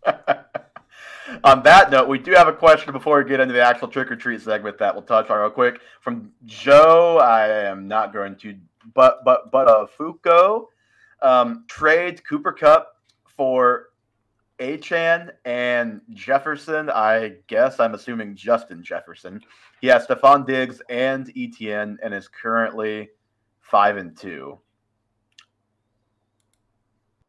[1.44, 4.10] on that note, we do have a question before we get into the actual trick
[4.10, 7.18] or treat segment that we'll touch on real quick from Joe.
[7.18, 8.56] I am not going to,
[8.94, 10.66] but but but uh, Fuko
[11.22, 13.90] um, trade Cooper Kupp for
[14.58, 16.90] Achane and Jefferson.
[16.90, 19.40] I guess I'm assuming Justin Jefferson.
[19.80, 23.10] He has Stefon Diggs and ETN and is currently
[23.60, 24.58] five and two.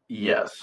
[0.07, 0.55] Yes.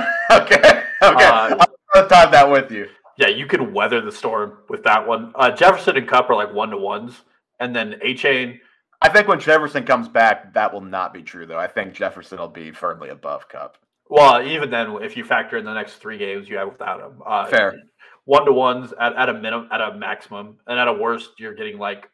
[0.30, 0.84] okay.
[1.06, 1.24] Okay.
[1.24, 2.88] Uh, I'll time that with you.
[3.18, 5.32] Yeah, you could weather the storm with that one.
[5.34, 7.22] Uh, Jefferson and Kupp are like one to ones,
[7.60, 8.60] and then Achane.
[9.00, 11.58] I think when Jefferson comes back, that will not be true, though.
[11.58, 13.76] I think Jefferson will be firmly above Kupp.
[14.08, 17.22] Well, even then, if you factor in the next three games you have without him,
[17.26, 17.76] uh, Fair.
[18.24, 21.54] one to ones at, at a minimum, at a maximum, and at a worst, you're
[21.54, 22.08] getting like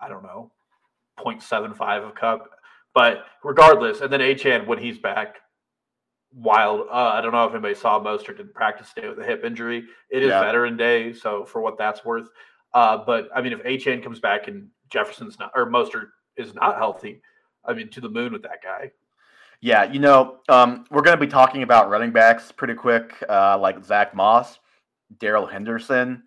[0.00, 0.50] I don't know,
[1.18, 2.50] 0.75 of Kupp.
[2.94, 5.36] But regardless, and then Achane when he's back,
[6.34, 6.88] wild.
[6.90, 9.84] Uh, I don't know if anybody saw Mostert didn't practice today with a hip injury.
[10.10, 10.40] It is Yeah.
[10.42, 12.28] Veteran Day, so for what that's worth.
[12.72, 16.76] Uh, but I mean, if Achane comes back and Jefferson's not or Mostert is not
[16.76, 17.22] healthy,
[17.64, 18.90] I mean, to the moon with that guy.
[19.60, 23.56] Yeah, you know, um, we're going to be talking about running backs pretty quick, uh,
[23.58, 24.58] like Zack Moss,
[25.18, 26.24] Darrell Henderson.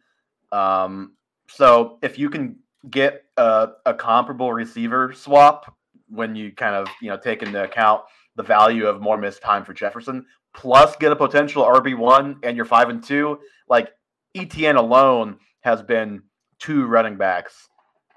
[0.52, 1.14] Um,
[1.50, 2.58] so if you can
[2.90, 5.76] get a, a comparable receiver swap
[6.10, 8.02] when you kind of you know take into account
[8.38, 12.56] the value of more missed time for Jefferson, plus get a potential RB one, and
[12.56, 13.40] you're five and two.
[13.68, 13.90] Like
[14.36, 16.24] ETN alone has been
[16.60, 17.68] two running backs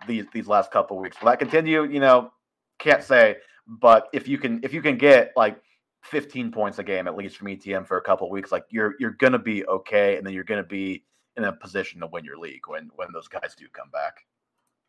[0.07, 1.17] these these last couple weeks.
[1.21, 1.85] Will that continue?
[1.85, 2.31] You know,
[2.79, 3.37] can't say.
[3.67, 5.61] But if you can if you can get like
[6.05, 9.13] 15 points a game at least from ETN for a couple weeks, like you're you're
[9.13, 11.05] gonna be okay, and then you're gonna be
[11.37, 14.27] in a position to win your league when when those guys do come back.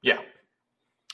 [0.02, 0.20] Yeah.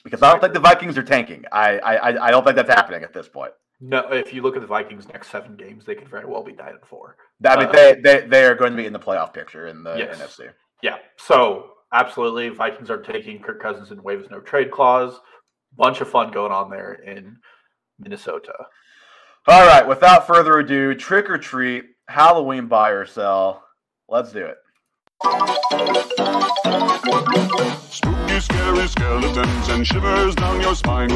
[0.04, 1.46] Because I don't think the Vikings are tanking.
[1.52, 3.52] I I I don't think that's happening at this point.
[3.80, 6.54] No, if you look at the Vikings' next seven games, they could very well be
[6.54, 7.16] nine and four.
[7.46, 9.84] I mean, Uh, they, they they are going to be in the playoff picture in
[9.84, 10.18] the Yes.
[10.20, 10.50] NFC.
[10.82, 10.98] Yeah.
[11.18, 15.20] So absolutely, Vikings are taking Kirk Cousins and waives no trade clause.
[15.76, 17.38] Bunch of fun going on there in
[18.00, 18.54] Minnesota.
[19.48, 23.64] All right, without further ado, trick or treat, Halloween buy or sell.
[24.10, 24.58] Let's do it.
[27.90, 31.10] Spooky, scary skeletons and shivers down your spine.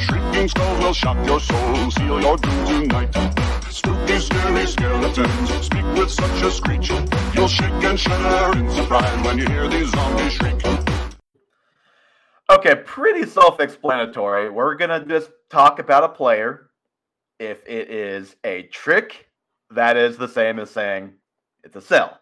[0.00, 3.12] Shrieking skulls will shock your soul, seal your doom tonight.
[3.70, 6.90] Spooky, scary skeletons speak with such a screech.
[7.34, 10.62] You'll shake and shudder in surprise when you hear these zombies shriek.
[12.50, 14.50] Okay, pretty self-explanatory.
[14.50, 16.70] We're gonna just talk about a player.
[17.38, 19.28] If it is a trick,
[19.70, 21.12] that is the same as saying
[21.62, 22.20] it's a sell.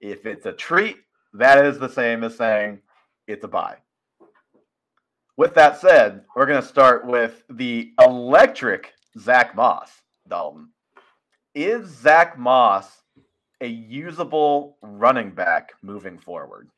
[0.00, 0.96] If it's a treat,
[1.34, 2.80] that is the same as saying
[3.26, 3.76] it's a buy.
[5.36, 9.90] With that said, we're gonna start with the electric Zack Moss.
[10.28, 10.68] Dalton,
[11.54, 13.02] is Zack Moss
[13.60, 16.68] a usable running back moving forward?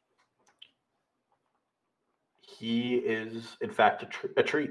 [2.40, 4.70] He is, in fact, a, tr- a treat.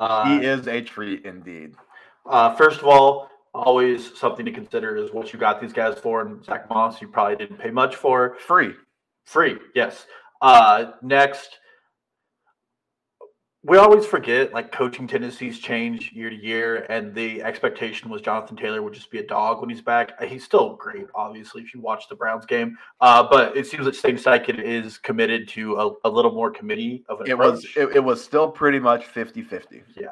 [0.00, 1.74] Uh, He is a treat indeed.
[2.26, 6.22] Uh, first of all, always something to consider is what you got these guys for.
[6.22, 8.36] And Zack Moss, you probably didn't pay much for.
[8.40, 8.72] Free.
[9.24, 10.06] Free, yes.
[10.40, 11.58] Uh, next,
[13.68, 18.56] we always forget like coaching tendencies change year to year, and the expectation was Jonathan
[18.56, 20.12] Taylor would just be a dog when he's back.
[20.20, 22.76] Uh, He's still great, obviously, if you watch the Browns game.
[23.00, 27.04] Uh, but it seems that Shane Steichen is committed to a, a little more committee
[27.08, 27.52] of an It approach.
[27.52, 29.82] was it, it was still pretty much 50-50.
[29.96, 30.08] Yeah.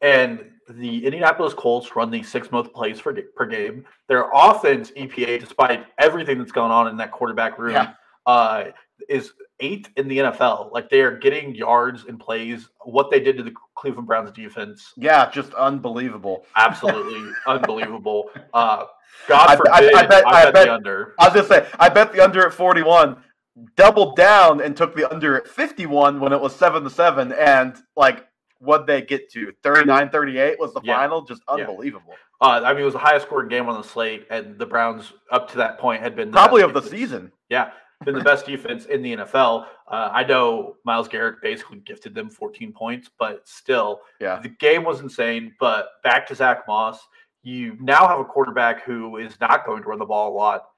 [0.00, 3.84] And the Indianapolis Colts run the six most plays per, ga- per game.
[4.08, 7.92] Their offense EPA, despite everything that's going on in that quarterback room, Yeah.
[8.26, 8.64] uh,
[9.08, 10.72] is eighth in the NFL.
[10.72, 12.68] Like they are getting yards and plays.
[12.84, 16.44] What they did to the Cleveland Browns defense, Yeah, just unbelievable.
[16.56, 18.30] absolutely unbelievable.
[18.54, 18.84] Uh,
[19.28, 21.14] God I- I- I I, bet- bet, I bet- the under.
[21.18, 23.16] I was just say, I bet the under at 41
[23.76, 27.76] doubled down and took the under at 51 when it was 7 to 7 and
[27.96, 28.26] like
[28.58, 30.96] what they get to 39-38 was the Yeah.
[30.96, 31.54] final just Yeah.
[31.66, 32.14] unbelievable.
[32.40, 35.12] Uh, I mean, it was the highest scoring game on the slate, and the Browns
[35.30, 37.30] up to that point had been Probably of the season.
[37.48, 37.70] Yeah,
[38.04, 39.66] been the best defense in the NFL.
[39.88, 44.40] Uh, I know Myles Garrett basically gifted them 14 points, but still, Yeah.
[44.40, 45.54] the game was insane.
[45.60, 47.00] But back to Zack Moss,
[47.42, 50.68] you now have a quarterback who is not going to run the ball a lot.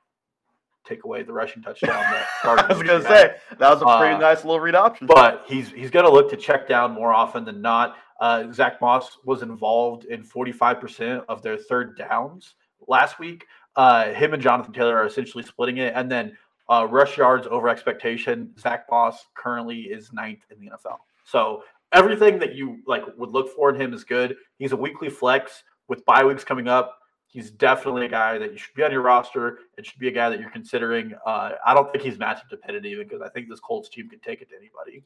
[0.86, 1.90] Take away the rushing touchdown.
[1.90, 5.06] That I was going to say that was a pretty Uh, nice little read option.
[5.06, 7.96] but he's he's going to look to check down more often than not.
[8.20, 12.54] Uh, Zack Moss was involved in 45% of their third downs
[12.86, 13.46] last week.
[13.76, 15.94] Uh, him and Jonathan Taylor are essentially splitting it.
[15.96, 16.36] And then
[16.68, 18.52] uh, rush yards over expectation.
[18.58, 20.98] Zack Moss currently is ninth in the NFL.
[21.24, 24.36] So everything that you like would look for in him is good.
[24.58, 26.98] He's a weekly flex with bye weeks coming up.
[27.26, 29.58] He's definitely a guy that you should be on your roster.
[29.76, 31.14] It should be a guy that you're considering.
[31.26, 34.20] Uh, I don't think he's matchup dependent even because I think this Colts team can
[34.20, 35.02] take it to anybody.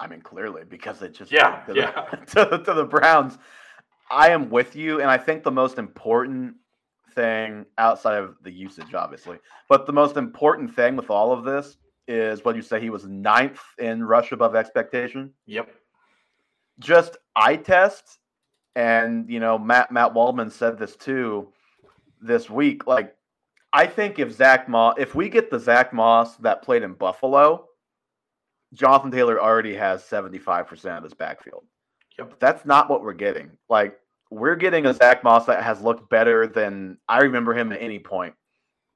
[0.00, 2.04] I mean, clearly, because it just Yeah, to the, yeah.
[2.26, 3.38] to, to the Browns.
[4.10, 6.56] I am with you, and I think the most important
[7.14, 9.38] thing outside of the usage, obviously,
[9.68, 11.76] but the most important thing with all of this
[12.08, 15.32] is what you say he was ninth in rush above expectation.
[15.46, 15.70] Yep.
[16.78, 18.18] Just eye test,
[18.74, 21.48] and you know Matt Matt Waldman said this too
[22.20, 22.86] this week.
[22.86, 23.14] Like,
[23.72, 27.66] I think if Zack Moss, if we get the Zack Moss that played in Buffalo,
[28.72, 31.64] Jonathan Taylor already has 75% of his backfield.
[32.18, 32.30] Yep.
[32.30, 33.50] But that's not what we're getting.
[33.68, 33.98] Like,
[34.32, 37.98] we're getting a Zack Moss that has looked better than I remember him at any
[37.98, 38.34] point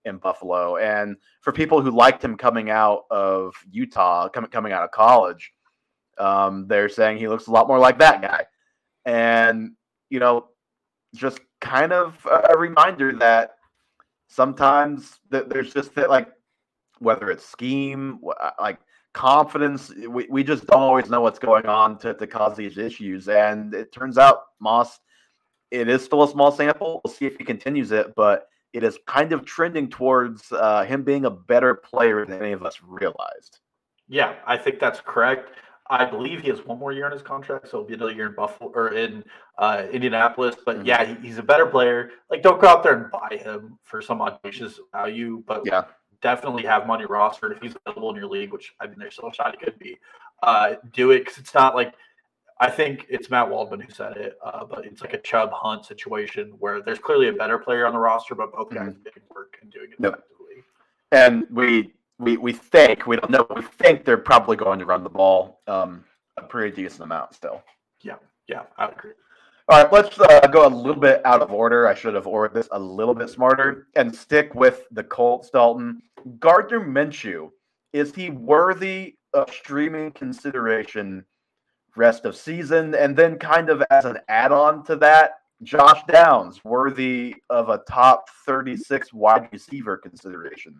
[0.06, 0.78] in Buffalo.
[0.78, 5.52] And for people who liked him coming out of Utah, coming coming out of college,
[6.18, 8.46] um, they're saying he looks a lot more like that guy.
[9.04, 9.72] And,
[10.08, 10.46] you know,
[11.14, 13.56] just kind of a, reminder that
[14.28, 16.28] sometimes that there's just that, like,
[16.98, 18.20] whether it's scheme,
[18.58, 18.78] like
[19.12, 23.28] confidence, we, we just don't always know what's going on to, to cause these issues.
[23.28, 24.98] And it turns out Moss,
[25.70, 27.00] it is still a small sample.
[27.04, 31.02] We'll see if he continues it, but it is kind of trending towards uh, him
[31.02, 33.60] being a better player than any of us realized.
[34.08, 35.50] Yeah, I think that's correct.
[35.88, 38.26] I believe he has one more year on his contract, so it'll be another year
[38.26, 39.24] in Buffalo or in
[39.58, 40.56] uh, Indianapolis.
[40.64, 40.86] But Mhm.
[40.86, 42.10] yeah, he, he's a better player.
[42.28, 45.84] Like, don't go out there and buy him for some audacious value, but Yeah.
[46.22, 47.46] definitely have money on your roster.
[47.46, 49.64] And if he's available in your league, which I mean, there's still a shot he
[49.64, 49.96] could be,
[50.42, 51.94] uh, do it because it's not like
[52.58, 55.84] I think it's Matt Waldman who said it, uh, but it's like a Chubb Hunt
[55.84, 59.58] situation where there's clearly a better player on the roster, but both guys making work
[59.60, 60.12] and doing it Yep.
[60.14, 60.64] effectively.
[61.12, 65.04] and we we we think we don't know we think they're probably going to run
[65.04, 66.02] the ball um,
[66.38, 67.62] a pretty decent amount still.
[68.02, 68.16] Yeah,
[68.48, 69.12] yeah, I would agree.
[69.68, 71.86] All right, let's uh, go a little bit out of order.
[71.88, 75.50] I should have ordered this a little bit smarter and stick with the Colts.
[75.50, 76.00] Dalton
[76.38, 77.50] Gardner Minshew
[77.92, 81.24] is he worthy of streaming consideration
[81.96, 82.94] rest of season?
[82.94, 85.32] And then, kind of as an add-on to that,
[85.62, 90.76] Josh Downs worthy of a top thirty-six wide receiver consideration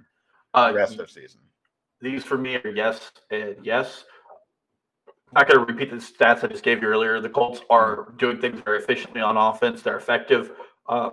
[0.52, 1.40] Uh, rest of season.
[2.00, 4.04] These for me are yes and yes.
[5.08, 7.20] I'm not going to repeat the stats I just gave you earlier.
[7.20, 9.82] The Colts are doing things very efficiently on offense.
[9.82, 10.52] They're effective.
[10.88, 11.10] Uh,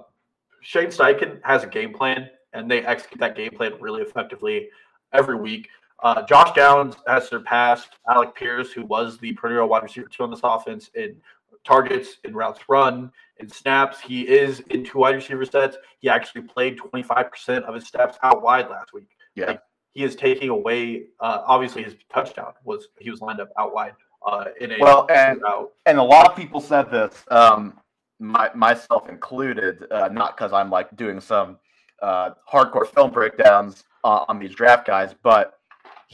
[0.62, 4.70] Shane Steichen has a game plan, and they execute that game plan really effectively
[5.14, 5.70] every week.
[6.04, 10.30] Uh, Josh Downs has surpassed Alec Pierce, who was the perennial wide receiver two on
[10.32, 11.16] this offense in
[11.64, 14.01] targets, in routes run, in snaps.
[14.01, 15.78] He is in two wide receiver sets.
[15.99, 19.47] He actually played 25% of his snaps out wide last week Yeah.
[19.47, 19.62] Like,
[19.93, 21.04] he is taking away.
[21.22, 23.93] Uh, obviously, his touchdown was he was lined up out wide
[24.26, 25.41] uh, in a Well, and-
[25.86, 27.80] and a lot of people said this, um,
[28.20, 31.60] my, myself included, uh, not because I'm like doing some
[32.01, 35.60] uh, hardcore film breakdowns uh, on these draft guys, but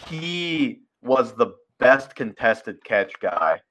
[0.07, 3.61] he was the best contested catch guy.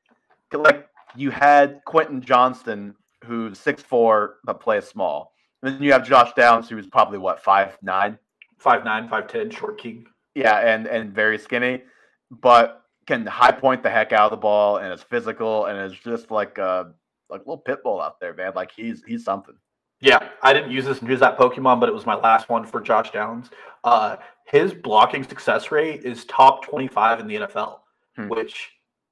[0.53, 5.33] Like you had Quentin Johnston, who's six four but plays small.
[5.63, 8.19] And then you have Josh Downs, who's probably what five nine.
[8.59, 10.07] five nine, five ten, short king.
[10.35, 11.83] Yeah, and and very skinny,
[12.31, 15.99] but can high point the heck out of the ball and is physical and is
[15.99, 16.93] just like a
[17.31, 18.53] like little pit bull out there, man.
[18.55, 19.55] Like he's he's something.
[20.01, 22.65] Yeah, I didn't use this and use that Pokemon, but it was my last one
[22.65, 23.51] for Josh Downs.
[23.83, 24.17] Uh,
[24.51, 27.81] his blocking success rate is top twenty five in the NFL,
[28.17, 28.29] Hmm.
[28.29, 28.71] which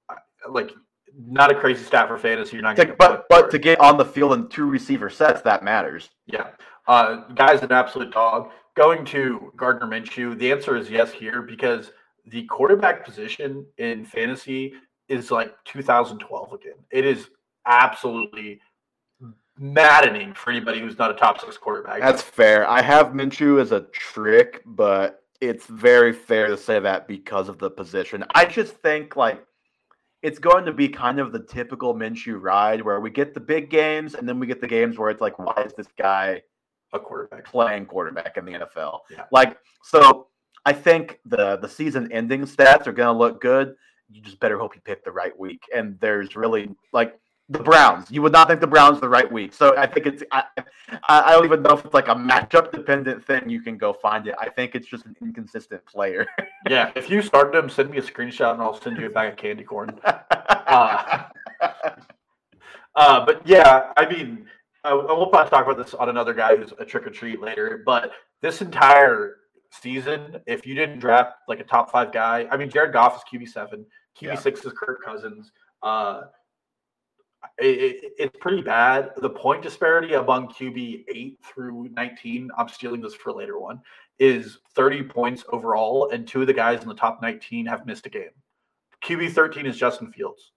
[0.09, 0.15] uh,
[0.51, 0.71] like
[1.19, 2.57] not a crazy stat for fantasy.
[2.57, 5.43] You're not To- gonna but but to get on the field in two receiver sets,
[5.43, 6.11] that matters.
[6.27, 6.49] Yeah.
[6.87, 8.51] Uh, guy's an absolute dog.
[8.77, 11.91] Going to Gardner Minshew, the answer is yes here because
[12.27, 14.75] the quarterback position in fantasy
[15.09, 16.75] is like 2012 again.
[16.91, 17.29] It is
[17.67, 18.61] absolutely
[19.59, 22.01] maddening for anybody who's not a top six quarterback.
[22.01, 22.69] That's fair.
[22.69, 27.59] I have Minshew as a trick, but it's very fair to say that because of
[27.59, 28.25] the position.
[28.35, 29.45] I just think like
[30.23, 33.71] it's going to be kind of the typical Minshew ride where we get the big
[33.71, 36.43] games and then we get the games where it's like, why is this guy
[36.93, 37.45] a quarterback.
[37.45, 39.01] playing quarterback in the NFL.
[39.11, 39.25] Yeah.
[39.33, 40.29] Like so
[40.65, 43.75] I think the the season ending stats are going to look good.
[44.11, 45.63] You just better hope you pick the right week.
[45.75, 47.19] And there's really like
[47.49, 48.11] the Browns.
[48.11, 49.55] You would not think the Browns the right week.
[49.55, 50.45] So I think it's I,
[51.09, 53.49] I don't even know if it's like a matchup dependent thing.
[53.49, 54.35] You can go find it.
[54.39, 56.27] I think it's just an inconsistent player.
[56.69, 56.91] Yeah.
[56.97, 59.37] If you start him, send me a screenshot and I'll send you a bag of
[59.39, 60.01] candy corn.
[60.69, 61.23] Uh,
[62.97, 64.47] uh, but yeah, I mean,
[64.83, 67.41] I, I will probably talk about this on another guy who's a trick or treat
[67.41, 67.83] later.
[67.87, 68.11] But
[68.43, 69.37] this entire
[69.71, 73.23] season, if you didn't draft like a top five guy, I mean, Jared Goff is
[73.33, 73.87] QB seven,
[74.21, 75.53] QB six is Kirk Cousins.
[75.85, 76.23] Uh,
[77.59, 77.67] it,
[78.05, 79.11] it- it's pretty bad.
[79.19, 83.81] The point disparity among QB eight through nineteen, I'm stealing this for a later one,
[84.19, 88.07] is 30 points overall, and two of the guys in the top 19 have missed
[88.07, 88.31] a game.
[89.05, 90.53] QB 13 is Justin Fields.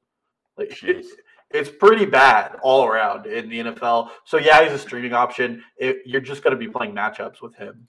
[0.58, 1.10] Like it's,
[1.52, 4.10] it's pretty bad all around in the NFL.
[4.26, 5.62] So yeah, he's a streaming option.
[5.78, 7.88] It, you're just going to be playing matchups with him.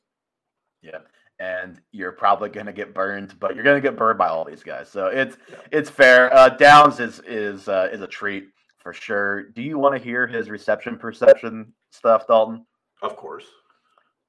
[0.82, 0.98] Yeah.
[1.38, 4.44] And you're probably going to get burned, but you're going to get burned by all
[4.44, 4.88] these guys.
[4.90, 5.56] So it's Yeah.
[5.72, 6.32] it's fair.
[6.34, 8.48] Uh, Downs is is uh, is a treat
[8.80, 9.44] for sure.
[9.44, 12.66] Do you want to hear his reception perception stuff, Dalton?
[13.02, 13.44] Of course.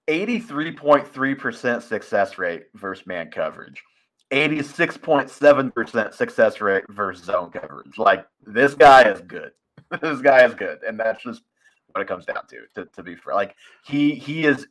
[0.08, 3.82] 83.3% success rate versus man coverage.
[4.32, 7.98] 86.7% success rate versus zone coverage.
[7.98, 9.52] Like this guy is good.
[10.02, 10.80] this guy is good.
[10.88, 11.42] And that's just
[11.92, 13.36] what it comes down to, to, to be fair.
[13.36, 14.68] Like he he is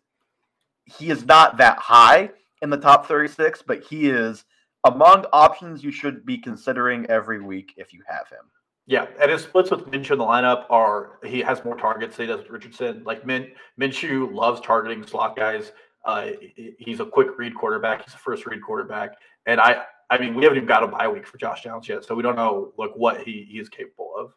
[0.85, 2.31] he is not that high
[2.63, 4.45] in the top 36, but he is
[4.85, 8.51] among options you should be considering every week if you have him.
[8.91, 12.27] Yeah, and his splits with Minshew in the lineup are he has more targets than
[12.27, 13.05] he does with Richardson.
[13.05, 15.71] Like Min Minshew loves targeting slot guys.
[16.05, 18.05] Uh, he's a quick read quarterback.
[18.05, 19.11] He's a first read quarterback,
[19.47, 22.05] and I I mean we haven't even got a bye week for Josh Downs yet,
[22.05, 24.33] so we don't know like what he, he is capable of.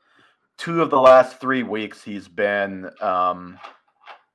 [0.60, 3.58] two of the last three weeks he's been um,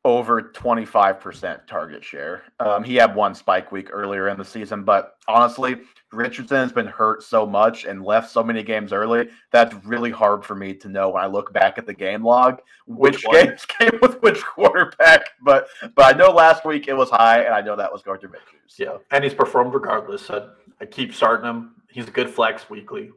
[0.04, 2.42] over 25% target share.
[2.58, 5.76] Um, he had one spike week earlier in the season, but honestly,
[6.12, 9.28] Richardson has been hurt so much and left so many games early.
[9.52, 12.61] That's really hard for me to know when I look back at the game log
[12.88, 15.30] which, Which games came with which quarterback.
[15.42, 18.28] But but I know last week it was high, and I know that was Gardner
[18.28, 18.59] Minshew.
[18.66, 18.84] So.
[18.84, 20.30] Yeah, and he's performed regardless.
[20.30, 20.48] I,
[20.80, 21.74] I keep starting him.
[21.90, 23.11] He's a good flex weekly.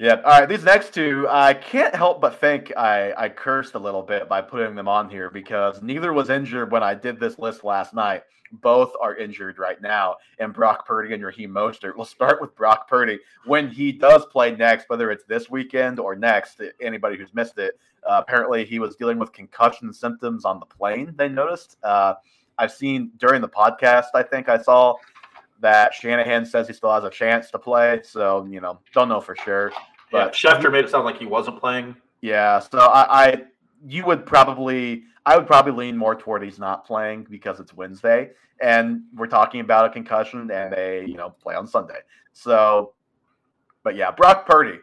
[0.00, 0.14] Yeah.
[0.24, 0.48] All right.
[0.48, 4.40] These next two, I can't help but think I, I cursed a little bit by
[4.40, 8.22] putting them on here because neither was injured when I did this list last night.
[8.50, 11.96] Both are injured right now, and Brock Purdy and Raheem Mostert.
[11.96, 16.16] We'll start with Brock Purdy when he does play next, whether it's this weekend or
[16.16, 16.62] next.
[16.80, 21.12] Anybody who's missed it, uh, apparently he was dealing with concussion symptoms on the plane.
[21.14, 21.76] They noticed.
[21.82, 22.14] Uh,
[22.56, 24.06] I've seen during the podcast.
[24.14, 24.94] I think I saw
[25.60, 28.00] that Shanahan says he still has a chance to play.
[28.02, 29.72] So you know, don't know for sure.
[30.12, 31.96] Yeah, But Schefter made it sound like he wasn't playing.
[32.20, 33.42] yeah, so I, I
[33.86, 38.30] you would probably I would probably lean more toward he's not playing because it's Wednesday
[38.60, 42.00] and we're talking about a concussion and they, you know play on Sunday.
[42.32, 42.92] So
[43.82, 44.78] but yeah, Brock Purdy.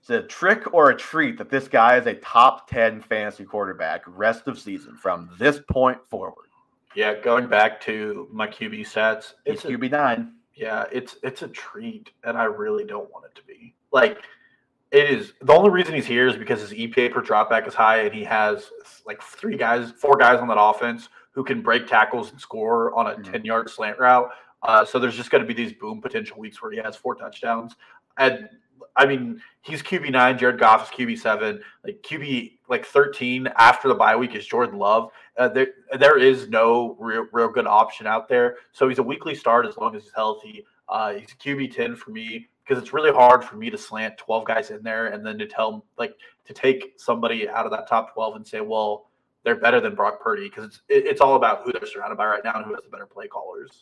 [0.00, 4.00] It's a trick or a treat that this guy is a top 10 fantasy quarterback
[4.06, 6.46] rest of season from this point forward.
[6.94, 10.30] Yeah, going back to my QB stats, It's it's QB9.
[10.54, 13.74] yeah, it's it's a treat, and I really don't want it to be.
[13.92, 14.18] Like,
[14.92, 18.00] it is the only reason he's here is because his EPA per dropback is high,
[18.02, 18.70] and he has
[19.06, 23.06] like three guys, four guys on that offense who can break tackles and score on
[23.06, 23.30] a Mhm.
[23.30, 24.30] ten yard slant route.
[24.62, 27.14] Uh, so there's just going to be these boom potential weeks where he has four
[27.14, 27.76] touchdowns.
[28.18, 28.48] And
[28.96, 30.36] I mean, he's QB nine.
[30.36, 31.62] Jared Goff is QB seven.
[31.84, 35.10] Like QB like thirteen after the bye week is Jordan Love.
[35.38, 35.68] Uh, there
[35.98, 38.56] there is no real real good option out there.
[38.72, 40.66] So he's a weekly start as long as he's healthy.
[40.88, 44.44] Uh, he's QB ten for me because it's really hard for me to slant twelve
[44.44, 46.14] guys in there and then to tell like
[46.44, 49.10] to take somebody out of that top twelve and say, well,
[49.42, 52.26] they're better than Brock Purdy because it's it, it's all about who they're surrounded by
[52.26, 53.80] right now and who has the better play callers.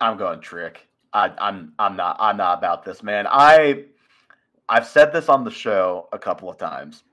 [0.00, 0.88] I'm going trick.
[1.12, 3.28] I, I'm I'm not I'm not about this, man.
[3.30, 3.84] I
[4.68, 7.04] I've said this on the show a couple of times.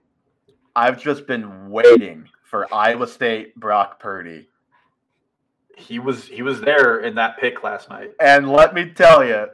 [0.76, 4.50] I've just been waiting for Iowa State Brock Purdy.
[5.78, 8.14] He was he was there in that pick last night.
[8.20, 9.50] And let me tell you,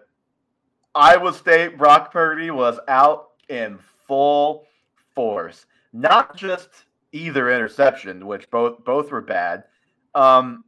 [0.96, 3.78] Iowa State Brock Purdy was out in
[4.08, 4.66] full
[5.14, 5.66] force.
[5.91, 6.70] Not just
[7.12, 9.66] either interception, which both both were bad.
[10.14, 10.64] Um,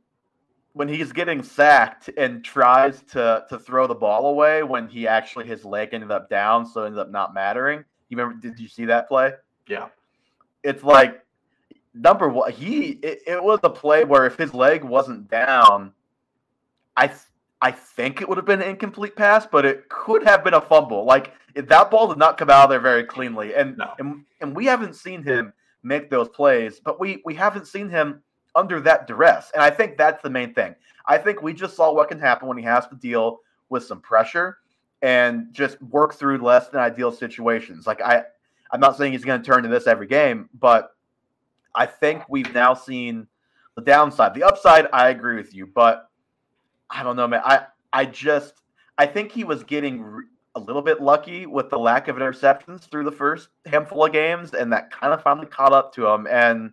[0.73, 5.47] when he's getting sacked and tries to to throw the ball away when he actually
[5.47, 7.83] his leg ended up down, so it ended up not mattering.
[8.09, 8.39] You remember?
[8.39, 9.31] Did you see that play?
[9.67, 9.87] Yeah.
[10.63, 11.25] It's like
[11.93, 12.51] number one.
[12.51, 15.93] He it, it was a play where if his leg wasn't down,
[16.95, 17.11] I
[17.61, 20.61] I think it would have been an incomplete pass, but it could have been a
[20.61, 21.05] fumble.
[21.05, 23.93] Like that ball did not come out of there very cleanly, and No.
[23.99, 25.53] and and we haven't seen him
[25.83, 28.21] make those plays, but we we haven't seen him
[28.55, 30.75] under that duress, and I think that's the main thing.
[31.07, 33.39] I think we just saw what can happen when he has to deal
[33.69, 34.57] with some pressure
[35.01, 37.87] and just work through less than ideal situations.
[37.87, 38.23] Like I,
[38.71, 40.91] I'm not saying he's going to turn to this every game, but
[41.73, 43.27] I think we've now seen
[43.75, 44.33] the downside.
[44.33, 46.06] The upside, I agree with you, but
[46.89, 47.41] I don't know, man.
[47.43, 48.53] I I just
[48.97, 50.23] I think he was getting
[50.55, 54.53] a little bit lucky with the lack of interceptions through the first handful of games,
[54.53, 56.27] and that kind of finally caught up to him.
[56.27, 56.71] And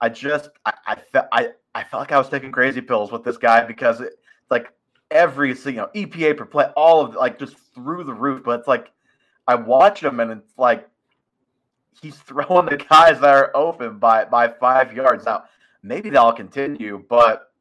[0.00, 3.24] I just I I felt I I felt like I was taking crazy pills with
[3.24, 4.14] this guy because it,
[4.50, 4.72] like
[5.10, 8.42] every you know EPA per play, all of like just through the roof.
[8.44, 8.90] But it's like
[9.46, 10.88] I watch him and it's like
[12.00, 15.26] he's throwing the guys that are open by by five yards.
[15.26, 15.44] Now
[15.82, 17.51] maybe that'll continue, but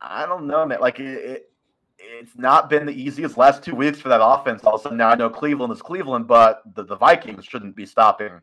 [0.00, 0.80] I don't know, man.
[0.80, 1.50] Like it, it
[1.98, 4.64] it's not been the easiest last two weeks for that offense.
[4.64, 7.74] All of a sudden, now I know Cleveland is Cleveland, but the, the Vikings shouldn't
[7.74, 8.40] be stopping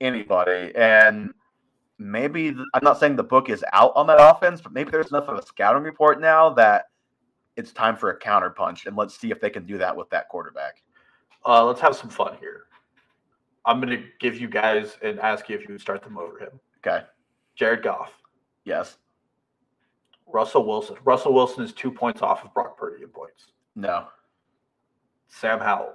[0.00, 0.72] anybody.
[0.74, 1.32] And
[1.98, 5.10] maybe th- I'm not saying the book is out on that offense, but maybe there's
[5.10, 6.86] enough of a scouting report now that
[7.56, 10.28] it's time for a counterpunch, and let's see if they can do that with that
[10.28, 10.82] quarterback.
[11.46, 12.64] Uh, let's have some fun here.
[13.64, 16.38] I'm going to give you guys and ask you if you would start them over
[16.38, 16.60] him.
[16.78, 17.04] Okay.
[17.56, 18.12] Jared Goff,
[18.64, 18.96] Yes.
[20.32, 20.96] Russell Wilson.
[21.04, 23.46] Russell Wilson is two points off of Brock Purdy in points.
[23.74, 24.06] No.
[25.28, 25.94] Sam Howell,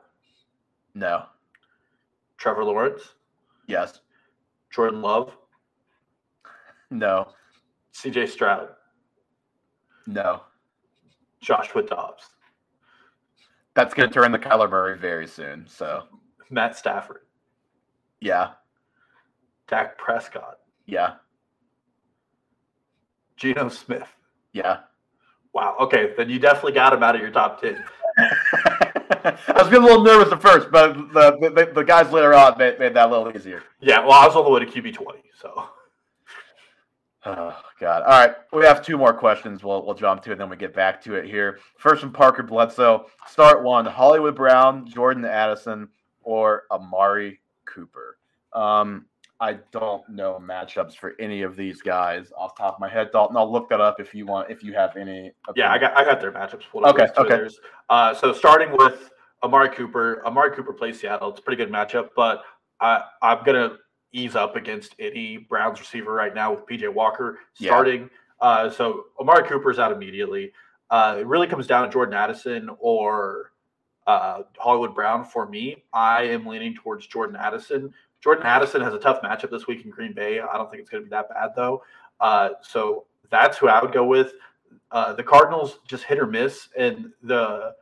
[0.93, 1.25] No.
[2.37, 3.01] Trevor Lawrence,
[3.67, 3.99] Yes.
[4.71, 5.35] Jordan Love,
[6.89, 7.29] No.
[7.93, 8.69] CJ Stroud,
[10.07, 10.41] No.
[11.41, 12.29] Joshua Dobbs,
[13.73, 15.67] That's going to turn the Kyler Murray very soon.
[15.67, 16.03] So,
[16.49, 17.21] Matt Stafford,
[18.21, 18.51] yeah.
[19.67, 21.15] Dak Prescott, Yeah.
[23.35, 24.07] Geno Smith.
[24.55, 24.79] Yeah.
[25.53, 25.75] Wow.
[25.81, 27.83] Okay, then you definitely got him out of your top ten.
[28.17, 32.57] I was getting a little nervous at first, but the, the, the guys later on
[32.57, 33.63] made, made that a little easier.
[33.81, 33.99] Yeah.
[33.99, 35.23] Well, I was all the way to QB twenty.
[35.39, 35.65] So
[37.25, 38.03] Oh God!
[38.03, 39.63] All right, we have two more questions.
[39.63, 41.59] We'll we'll jump to it, and then we get back to it here.
[41.77, 43.07] First from Parker Bledsoe.
[43.27, 45.89] Start one: Hollywood Brown, Jordan Addison,
[46.21, 48.17] or Amari Cooper.
[48.53, 49.07] Um,
[49.39, 53.09] I don't know matchups for any of these guys off the top of my head.
[53.11, 54.49] Dalton, I'll look that up if you want.
[54.49, 55.31] If you have any.
[55.55, 56.97] Yeah, I got I got their matchups pulled up.
[56.97, 57.49] Okay, okay.
[57.89, 59.11] Uh, so starting with
[59.43, 60.25] Amari Cooper.
[60.25, 61.29] Amari Cooper plays Seattle.
[61.29, 62.43] It's a pretty good matchup, but
[62.79, 63.77] I I'm gonna
[64.13, 67.69] ease up against any Browns receiver right now with PJ Walker Yeah.
[67.71, 68.09] starting.
[68.39, 70.53] Uh, so Amari Cooper's out immediately.
[70.89, 73.51] Uh, it really comes down to Jordan Addison or
[74.07, 75.83] uh, Hollywood Brown for me.
[75.93, 77.93] I am leaning towards Jordan Addison.
[78.25, 80.39] Jordan Addison has a tough matchup this week in Green Bay.
[80.39, 81.83] I don't think it's going to be that bad though.
[82.19, 84.33] Uh, so that's who I would go with.
[84.89, 87.75] Uh, the Cardinals just hit or miss, and the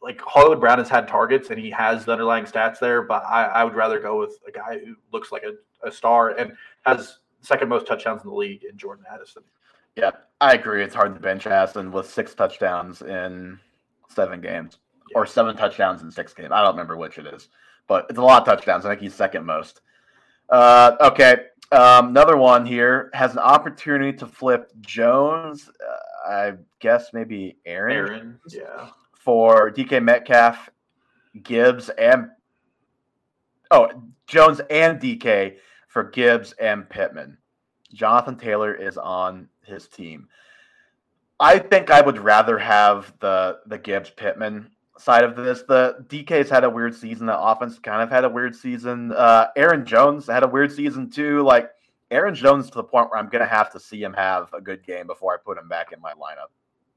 [0.00, 3.44] like Hollywood Brown has had targets and he has the underlying stats there, but I,
[3.44, 6.54] I would rather go with a guy who looks like a, a star and
[6.86, 9.42] has second most touchdowns in the league in Jordan Addison.
[9.94, 10.82] Yeah, I agree.
[10.82, 13.58] It's hard to bench Addison with six touchdowns in
[14.08, 14.78] seven games,
[15.14, 16.50] or seven touchdowns in six games.
[16.50, 17.48] I don't remember which it is,
[17.86, 18.84] but it's a lot of touchdowns.
[18.84, 19.80] I think he's second most.
[20.48, 21.36] Uh, okay,
[21.72, 25.68] um, another one here has an opportunity to flip Jones.
[25.68, 28.88] Uh, I guess maybe Aaron, Aaron, yeah.
[29.12, 30.70] for DK Metcalf,
[31.42, 32.28] Gibbs, and
[33.70, 33.88] oh
[34.26, 35.56] Jones and DK
[35.88, 37.38] for Gibbs and Pittman.
[37.92, 40.28] Jonathan Taylor is on his team.
[41.38, 45.62] I think I would rather have the the Gibbs Pittman side of this.
[45.62, 47.26] The DK's had a weird season.
[47.26, 49.12] The offense kind of had a weird season.
[49.12, 51.42] Uh, Aaron Jones had a weird season too.
[51.42, 51.70] Like
[52.10, 54.84] Aaron Jones to the point where I'm gonna have to see him have a good
[54.84, 56.50] game before I put him back in my lineup.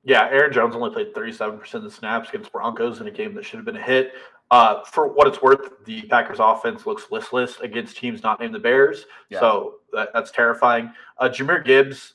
[0.04, 3.44] Yeah, Aaron Jones only played 37% of the snaps against Broncos in a game that
[3.44, 4.14] should have been a hit.
[4.52, 8.60] Uh, for what it's worth, the Packers offense looks listless against teams not named the
[8.60, 9.06] Bears.
[9.30, 9.42] Yeah.
[9.42, 10.92] So that, that's terrifying.
[11.20, 12.14] Uh, Jahmyr Gibbs,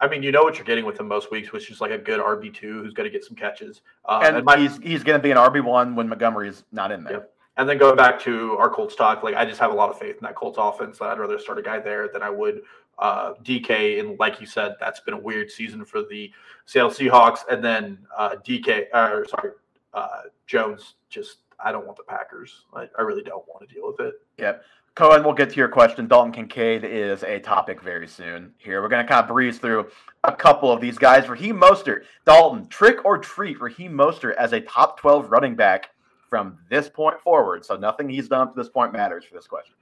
[0.00, 1.98] I mean, you know what you're getting with him most weeks, which is like a
[1.98, 3.82] good RB2 who's going to get some catches.
[4.04, 7.04] Uh, and and, my, he's he's gonna be an RB one when Montgomery's not in
[7.04, 7.12] there.
[7.14, 7.32] Yep.
[7.56, 9.98] and then going back to our Colts talk, like I just have a lot of
[9.98, 12.62] faith in that Colts offense that I'd rather start a guy there than I would
[12.98, 14.00] uh, DK.
[14.00, 16.30] And like you said, that's been a weird season for the
[16.66, 17.40] Seattle Seahawks.
[17.50, 19.50] And then uh, DK, or sorry,
[19.92, 22.64] uh, Jones, just I don't want the Packers.
[22.74, 24.14] I, I really don't want to deal with it.
[24.38, 24.64] Yep.
[24.94, 26.06] Cohen, we'll get to your question.
[26.06, 28.52] Dalton Kincaid is a topic very soon.
[28.58, 29.88] Here, we're going to kind of breeze through
[30.22, 31.28] a couple of these guys.
[31.28, 35.90] Raheem Mostert, Dalton, trick or treat Raheem Mostert as a top 12 running back
[36.30, 37.64] from this point forward.
[37.64, 39.74] So nothing he's done up to this point matters for this question.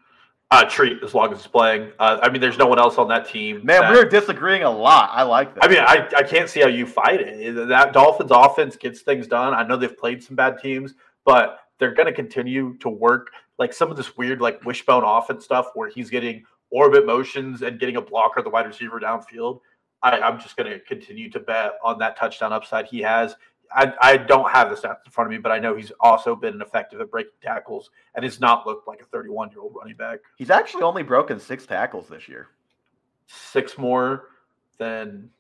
[0.51, 1.93] Uh, treat as long as it's playing.
[1.99, 3.57] Uh, I mean, there's no one else on that team.
[3.65, 5.11] Man, that- we're disagreeing a lot.
[5.13, 5.65] I like that.
[5.65, 7.69] I mean, I, I can't see how you fight it.
[7.69, 9.53] That Dolphins offense gets things done.
[9.53, 10.95] I know they've played some bad teams,
[11.27, 15.45] but they're going to continue to work like some of this weird like wishbone offense
[15.45, 19.61] stuff where he's getting orbit motions and getting a blocker, the wide receiver downfield.
[20.03, 23.37] I, I'm just going to continue to bet on that touchdown upside he has.
[23.75, 26.37] I, I don't have the stats in front of me, but I know he's also
[26.37, 29.97] been effective at breaking tackles and has not looked like a 31 year old running
[29.97, 30.19] back.
[30.37, 32.49] he's actually only broken six tackles this year.
[33.29, 34.25] Six more
[34.79, 35.31] than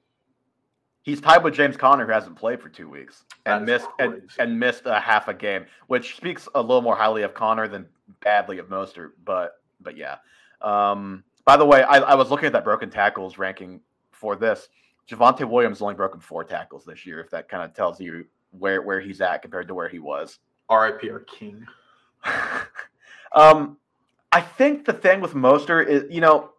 [1.02, 4.58] He's tied with James Conner, who hasn't played for two weeks and missed and, and
[4.58, 7.86] missed a half a game, which speaks a little more highly of Conner than
[8.20, 9.10] badly of Mostert.
[9.24, 10.16] But but yeah.
[10.60, 13.80] Um, by the way, I, I was looking at that broken tackles ranking
[14.12, 14.68] for this.
[15.08, 17.20] Javonte Williams only broken four tackles this year.
[17.20, 20.38] If that kind of tells you where where he's at compared to where he was.
[20.70, 21.66] RIP our king.
[23.34, 23.76] um,
[24.30, 26.50] I think the thing with Mostert is, you know,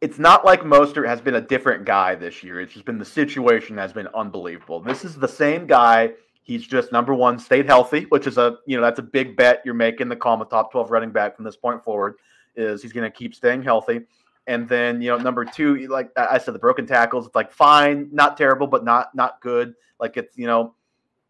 [0.00, 2.60] it's not like Mostert has been a different guy this year.
[2.60, 4.80] It's just been the situation has been unbelievable.
[4.80, 6.12] This is the same guy.
[6.42, 9.62] He's just number one, stayed healthy, which is a you know that's a big bet
[9.64, 12.14] you're making the call a top twelve running back from this point forward.
[12.56, 14.00] Is he's going to keep staying healthy,
[14.46, 17.26] and then you know number two, like I said, the broken tackles.
[17.26, 19.74] It's like fine, not terrible, but not not good.
[20.00, 20.74] Like it's you know,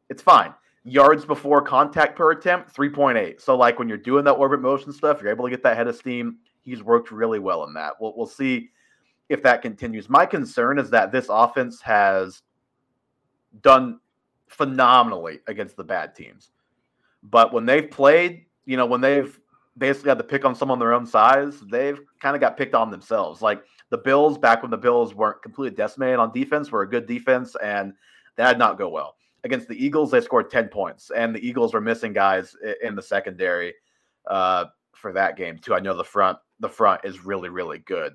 [0.08, 0.54] it's fine
[0.84, 5.22] yards before contact per attempt 3.8 so like when you're doing that orbit motion stuff
[5.22, 8.12] you're able to get that head of steam he's worked really well in that we'll,
[8.16, 8.68] we'll see
[9.28, 12.42] if that continues my concern is that this offense has
[13.62, 14.00] done
[14.52, 16.50] phenomenally against the bad teams.
[17.22, 19.38] But when they've played you know when they've
[19.78, 22.90] basically had to pick on someone their own size they've kind of got picked on
[22.90, 23.40] themselves.
[23.40, 27.06] Like the bills back when the bills weren't completely decimated on defense were a good
[27.06, 27.94] defense and
[28.36, 29.16] that did not go well.
[29.44, 33.02] Against the Eagles, they scored 10 points, and the Eagles were missing guys in the
[33.02, 33.74] secondary
[34.30, 35.74] uh, for that game too.
[35.74, 38.14] I know the front the front is really really good,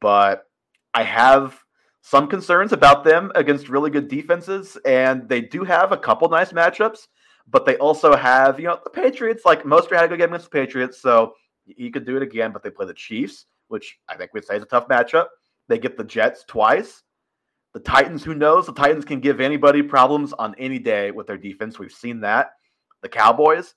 [0.00, 0.50] but
[0.92, 1.58] I have
[2.06, 6.52] some concerns about them against really good defenses, and they do have a couple nice
[6.52, 7.08] matchups,
[7.48, 9.44] but they also have you know the Patriots.
[9.44, 11.34] Like most had a good game against the Patriots, so
[11.64, 12.52] he could do it again.
[12.52, 15.26] But they play the Chiefs, which I think we'd say is a tough matchup.
[15.66, 17.02] They get the Jets twice.
[17.74, 18.66] The Titans, who knows?
[18.66, 21.76] The Titans can give anybody problems on any day with their defense.
[21.76, 22.50] We've seen that.
[23.02, 23.74] The Cowboys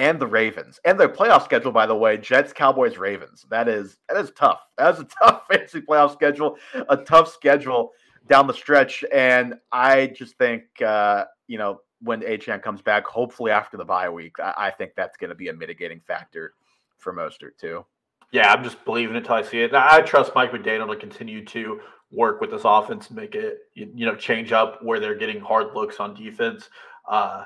[0.00, 0.80] and the Ravens.
[0.86, 3.44] And their playoff schedule, by the way, Jets, Cowboys, Ravens.
[3.50, 4.60] That is that is tough.
[4.78, 6.56] That is a tough fantasy playoff schedule,
[6.88, 7.92] a tough schedule
[8.26, 9.04] down the stretch.
[9.12, 14.08] And I just think uh, you know, when Achane comes back, hopefully after the bye
[14.08, 16.54] week, I, I think that's gonna be a mitigating factor
[16.96, 17.84] for Mostert too.
[18.32, 19.74] Yeah, I'm just believing it until I see it.
[19.74, 21.80] I trust Mike McDaniel to continue to
[22.10, 25.74] work with this offense and make it, you know, change up where they're getting hard
[25.74, 26.70] looks on defense.
[27.08, 27.44] Uh,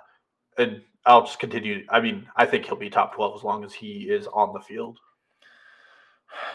[0.59, 1.85] and I'll just continue.
[1.89, 4.61] I mean, I think he'll be top 12 as long as he is on the
[4.61, 4.99] field.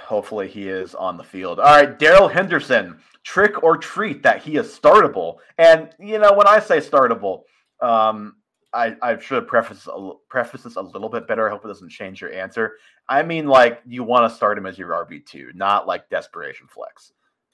[0.05, 1.59] Hopefully, he is on the field.
[1.59, 5.37] All right, Darrell Henderson, trick or treat that he is startable.
[5.57, 7.43] And, you know, when I say startable,
[7.79, 8.35] um,
[8.73, 9.87] I, I should preface
[10.29, 11.47] preface this a little bit better.
[11.47, 12.73] I hope it doesn't change your answer.
[13.07, 16.67] I mean, like you want to start him as your RB two, not like desperation
[16.67, 17.13] flex.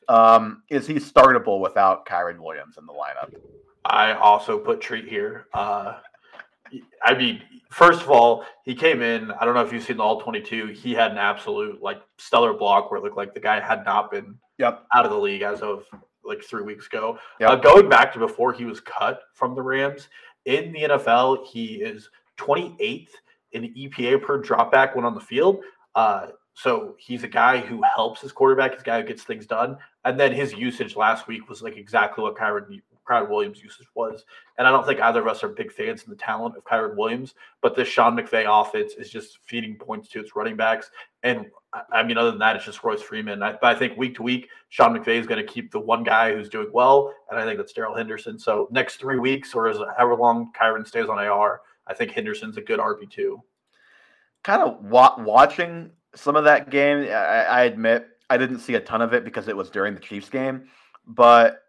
[0.09, 3.33] Um, is he startable without Kyren Williams in the lineup?
[3.85, 5.47] I also put treat here.
[5.53, 5.99] Uh,
[7.03, 9.31] I mean, first of all, he came in.
[9.31, 10.67] I don't know if you've seen the all twenty two.
[10.67, 14.11] He had an absolute like stellar block where it looked like the guy had not
[14.11, 14.85] been yep.
[14.93, 15.85] out of the league as of
[16.23, 17.19] like three weeks ago.
[17.39, 17.49] Yep.
[17.49, 20.09] Uh, going back to before he was cut from the Rams,
[20.45, 23.09] in the NFL, he is 28th
[23.51, 25.59] in EPA per dropback when on the field.
[25.93, 28.71] Uh, so he's a guy who helps his quarterback.
[28.73, 29.77] He's a guy who gets things done.
[30.03, 34.25] And then his usage last week was like exactly what Kyren, Kyren Williams' usage was.
[34.57, 36.95] And I don't think either of us are big fans in the talent of Kyren
[36.95, 40.89] Williams, but this Sean McVay offense is just feeding points to its running backs.
[41.23, 41.47] And
[41.91, 43.43] I mean, other than that, it's just Royce Freeman.
[43.43, 46.33] I, I think week to week, Sean McVay is going to keep the one guy
[46.33, 48.39] who's doing well, and I think that's Darrell Henderson.
[48.39, 52.57] So next three weeks, or as however long Kyren stays on AR, I think Henderson's
[52.57, 53.41] a good RB two.
[54.43, 58.79] Kind of wa- watching some of that game, I, I admit I didn't see a
[58.79, 60.67] ton of it because it was during the Chiefs game,
[61.05, 61.64] but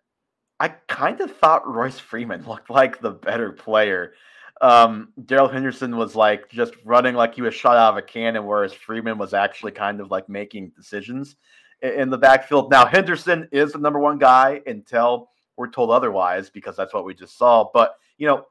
[0.59, 4.13] I kind of thought Royce Freeman looked like the better player
[4.61, 8.47] um, Darrell Henderson was like just running like he was shot out of a cannon,
[8.47, 11.37] whereas Freeman was actually kind of like making decisions
[11.83, 12.71] in, in the backfield.
[12.71, 17.15] Now Henderson is the number one guy until we're told otherwise because that's what we
[17.15, 17.69] just saw.
[17.73, 18.47] But you know,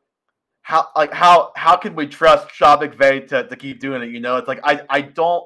[0.61, 4.09] how like how how can we trust Sean McVay to, to keep doing it?
[4.09, 5.43] You know, it's like I I don't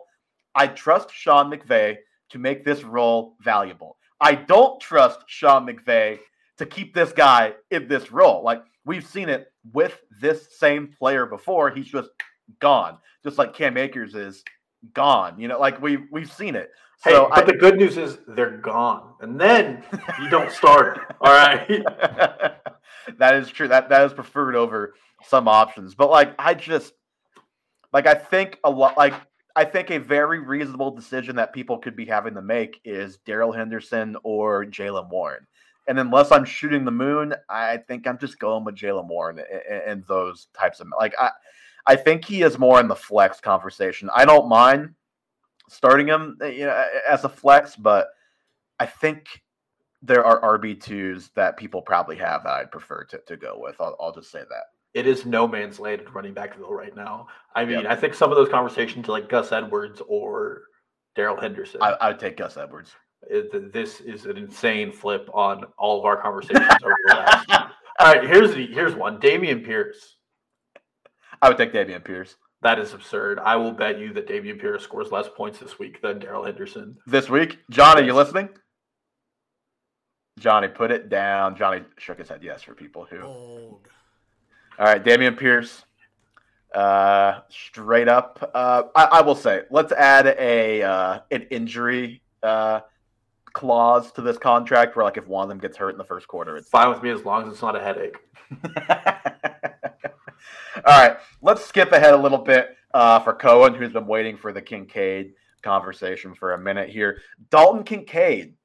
[0.55, 1.97] I trust Sean McVay
[2.31, 3.97] to make this role valuable.
[4.19, 6.19] I don't trust Sean McVay
[6.59, 8.43] to keep this guy in this role.
[8.43, 11.71] Like we've seen it with this same player before.
[11.71, 12.09] He's just
[12.59, 14.43] gone, just like Cam Akers is
[14.93, 15.39] gone.
[15.39, 16.69] You know, like we we've seen it.
[17.03, 19.83] Hey, so but I, the good news is they're gone, and then
[20.21, 20.99] you don't start.
[21.21, 21.65] all right,
[23.17, 23.69] that is true.
[23.69, 25.95] That that is preferred over some options.
[25.95, 26.93] But like, I just
[27.93, 28.97] like I think a lot.
[28.97, 29.13] Like
[29.55, 33.53] I think a very reasonable decision that people could be having to make is Darrell
[33.53, 35.47] Henderson or Jaylen Warren.
[35.87, 39.81] And unless I'm shooting the moon, I think I'm just going with Jaylen Warren and,
[39.87, 41.31] and those types of like I
[41.85, 44.09] I think he is more in the flex conversation.
[44.13, 44.93] I don't mind
[45.69, 48.07] starting him eh, you know, as a flex, but
[48.79, 49.41] I think
[50.01, 53.75] there are RB twos that people probably have that I'd prefer to, to go with.
[53.79, 54.63] I'll, I'll just say that.
[54.93, 57.27] It is no man's land in running backville right now.
[57.55, 57.91] I mean, yep.
[57.91, 60.63] I think some of those conversations like Gus Edwards or
[61.15, 61.81] Darrell Henderson.
[61.81, 62.91] I, I would take Gus Edwards.
[63.23, 67.49] It, this is an insane flip on all of our conversations over the last.
[67.99, 69.19] All right, here's the, here's one.
[69.19, 70.15] Dameon Pierce.
[71.41, 72.37] I would take Dameon Pierce.
[72.61, 73.39] That is absurd.
[73.39, 76.97] I will bet you that Dameon Pierce scores less points this week than Darrell Henderson.
[77.05, 78.49] This week, Johnny, you listening?
[80.39, 81.57] Johnny, put it down.
[81.57, 83.21] Johnny shook his head yes for people who.
[83.21, 83.87] Old.
[84.77, 85.83] All right, Dameon Pierce.
[86.73, 88.51] Uh, straight up.
[88.53, 92.79] Uh, I, I will say, let's add a uh, an injury uh
[93.53, 96.27] clause to this contract where like if one of them gets hurt in the first
[96.27, 98.17] quarter, it's fine with me as long as it's not a headache.
[100.85, 104.53] All right, let's skip ahead a little bit uh, for Cohen, who's been waiting for
[104.53, 107.21] the Kincaid conversation for a minute here.
[107.49, 108.55] Dalton Kincaid,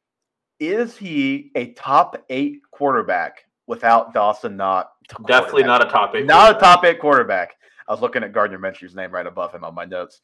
[0.61, 4.91] is he a top eight quarterback without Dawson Knox?
[5.27, 6.27] Definitely not a top eight.
[6.27, 7.55] Not a top eight quarterback.
[7.87, 10.21] I was looking at Gardner Minshew's name right above him on my notes.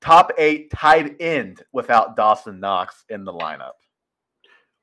[0.00, 3.72] Top eight tight end without Dawson Knox in the lineup.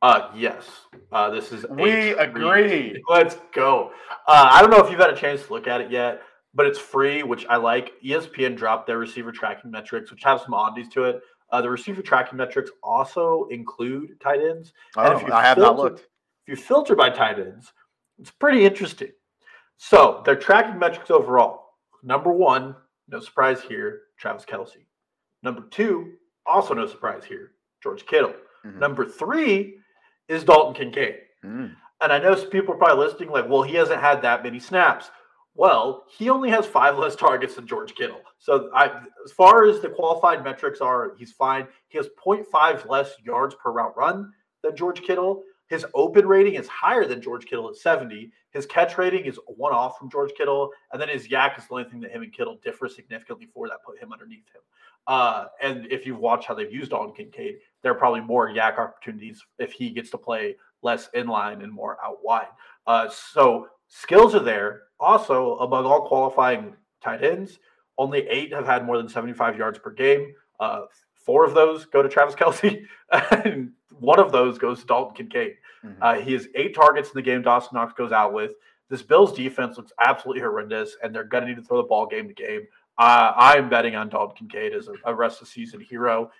[0.01, 0.65] Uh, yes.
[1.11, 3.01] Uh, this is we agree.
[3.07, 3.91] Let's go.
[4.27, 6.21] Uh, I don't know if you've had a chance to look at it yet,
[6.55, 7.93] but it's free, which I like.
[8.03, 11.21] ESPN dropped their receiver tracking metrics, which have some oddities to it.
[11.51, 14.73] Uh, the receiver tracking metrics also include tight ends.
[14.95, 15.99] Oh, and if you I have filter, not looked.
[15.99, 16.07] If
[16.47, 17.71] you filter by tight ends,
[18.19, 19.11] it's pretty interesting.
[19.77, 21.73] So their tracking metrics overall.
[22.03, 22.75] Number one,
[23.09, 24.85] no surprise here, Travis Kelce.
[25.43, 26.13] Number two,
[26.45, 27.51] also no surprise here,
[27.83, 28.33] George Kittle.
[28.65, 28.79] Mhm.
[28.79, 29.77] Number three
[30.31, 31.15] is Dalton Kincaid.
[31.43, 31.75] Mm.
[32.01, 34.59] And I know some people are probably listening, like, well, he hasn't had that many
[34.59, 35.11] snaps.
[35.53, 38.21] Well, he only has five less targets than George Kittle.
[38.39, 41.67] So, I, as far as the qualified metrics are, he's fine.
[41.89, 44.31] He has 0.5 less yards per route run
[44.63, 45.43] than George Kittle.
[45.67, 48.31] His open rating is higher than George Kittle at 70.
[48.51, 50.69] His catch rating is one off from George Kittle.
[50.91, 53.69] And then his YAC is the only thing that him and Kittle differ significantly for
[53.69, 54.61] that put him underneath him.
[55.07, 58.77] Uh, and if you've watched how they've used Dalton Kincaid, there are probably more YAC
[58.77, 62.47] opportunities if he gets to play less inline and more out wide.
[62.87, 64.83] Uh, so skills are there.
[64.99, 67.59] Also, among all qualifying tight ends,
[67.97, 70.33] only eight have had more than 75 yards per game.
[70.59, 70.81] Uh,
[71.13, 72.85] four of those go to Travis Kelce,
[73.45, 75.55] and one of those goes to Dalton Kincaid.
[75.83, 75.95] Mhm.
[76.01, 78.51] Uh, he has eight targets in the game Dawson Knox goes out with.
[78.89, 82.05] This Bills defense looks absolutely horrendous, and they're going to need to throw the ball
[82.05, 82.67] game to game.
[82.97, 86.31] Uh, I'm betting on Dalton Kincaid as a, a rest of season hero.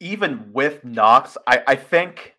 [0.00, 2.34] even with Knox, I, I think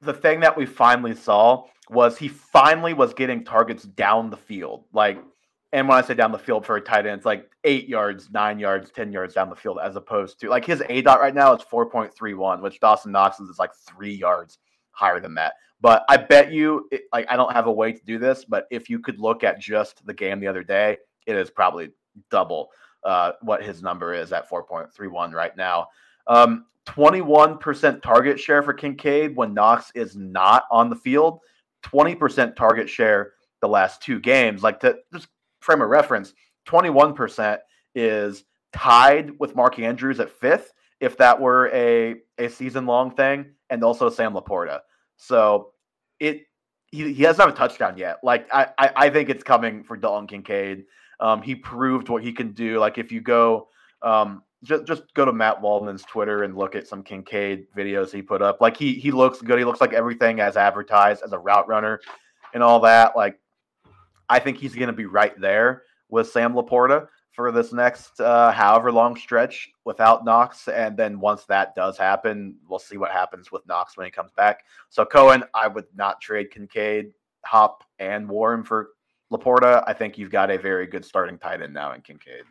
[0.00, 4.84] the thing that we finally saw was he finally was getting targets down the field.
[4.92, 5.18] Like,
[5.72, 8.30] and when I say down the field for a tight end, it's like eight yards,
[8.30, 11.34] nine yards, 10 yards down the field, as opposed to like his A dot right
[11.34, 14.58] now is 4.31, which Dawson Knox's is like three yards
[14.92, 15.54] higher than that.
[15.80, 18.66] But I bet you, it, like, I don't have a way to do this, but
[18.70, 21.90] if you could look at just the game the other day, it is probably
[22.30, 22.70] double
[23.04, 25.88] uh, what his number is at 4.31 right now.
[26.26, 31.40] Um, 21% target share for Kincaid when Knox is not on the field,
[31.84, 34.62] 20% target share the last two games.
[34.62, 35.28] Like to just
[35.60, 36.34] frame a reference,
[36.66, 37.58] 21%
[37.94, 43.46] is tied with Mark Andrews at fifth if that were a, a season long thing,
[43.70, 44.80] and also Sam LaPorta.
[45.16, 45.72] So
[46.18, 46.42] it
[46.90, 48.18] he, he doesn't have a touchdown yet.
[48.22, 50.84] Like I, I, I think it's coming for Dalton Kincaid.
[51.20, 52.78] Um, he proved what he can do.
[52.78, 53.68] Like if you go
[54.02, 58.22] um, just just go to Matt Waldman's Twitter and look at some Kincaid videos he
[58.22, 58.60] put up.
[58.60, 59.58] Like he he looks good.
[59.58, 62.00] He looks like everything as advertised as a route runner
[62.52, 63.16] and all that.
[63.16, 63.38] Like
[64.28, 68.52] I think he's going to be right there with Sam LaPorta for this next uh,
[68.52, 70.68] however long stretch without Knox.
[70.68, 74.32] And then once that does happen, we'll see what happens with Knox when he comes
[74.32, 74.64] back.
[74.90, 77.12] So Cohen, I would not trade Kincaid,
[77.46, 78.90] Hop, and Warren for
[79.32, 79.84] LaPorta.
[79.86, 82.44] I think you've got a very good starting tight end now in Kincaid.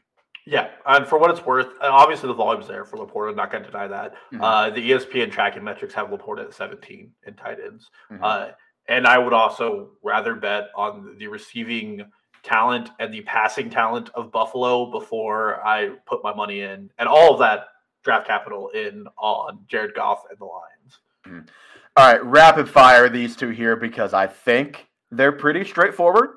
[0.45, 3.35] Yeah, and for what it's worth, obviously the volume's there for LaPorta.
[3.35, 4.15] Not going to deny that.
[4.33, 4.39] Mhm.
[4.41, 7.89] Uh, the ESPN tracking metrics have LaPorta at 17 in tight ends.
[8.11, 8.19] Mhm.
[8.23, 8.51] Uh,
[8.87, 12.11] and I would also rather bet on the receiving
[12.41, 17.33] talent and the passing talent of Buffalo before I put my money in and all
[17.33, 17.67] of that
[18.03, 21.45] draft capital in on Jared Goff and the Lions.
[21.97, 26.29] All right, rapid fire these two here because I think they're pretty straightforward.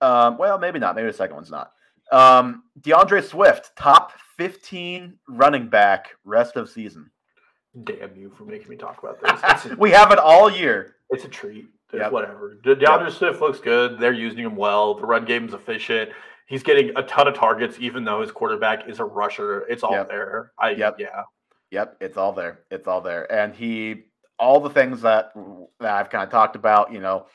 [0.00, 0.94] Um, well, maybe not.
[0.96, 1.72] Maybe the second one's not.
[2.12, 7.10] Um, D'Andre Swift, top 15 running back rest of season.
[7.84, 9.72] Damn you for making me talk about this.
[9.72, 10.96] A, we have it all year.
[11.10, 11.66] it's a treat.
[11.92, 12.12] It's Yep.
[12.12, 12.58] Whatever.
[12.62, 13.98] De- D'Andre Swift looks good.
[13.98, 14.94] They're using him well.
[14.94, 16.10] The run game's efficient.
[16.46, 19.60] He's getting a ton of targets, even though his quarterback is a rusher.
[19.68, 20.08] It's all Yep.
[20.08, 20.52] there.
[20.58, 20.96] I Yep.
[20.98, 21.22] yeah.
[21.72, 22.60] Yep, it's all there.
[22.70, 23.30] It's all there.
[23.32, 24.04] And he,
[24.38, 25.32] all the things that,
[25.80, 27.26] that I've kind of talked about, you know,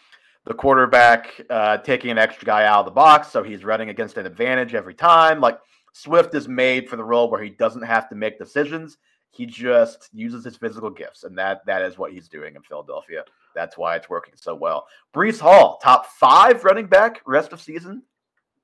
[0.46, 4.18] the quarterback uh, taking an extra guy out of the box, so he's running against
[4.18, 5.40] an advantage every time.
[5.40, 5.60] Like
[5.94, 8.98] Swift is made for the role where he doesn't have to make decisions.
[9.30, 13.24] He just uses his physical gifts, and that that is what he's doing in Philadelphia.
[13.56, 14.88] That's why it's working so well.
[15.14, 18.04] Breece Hall, top five running back rest of season.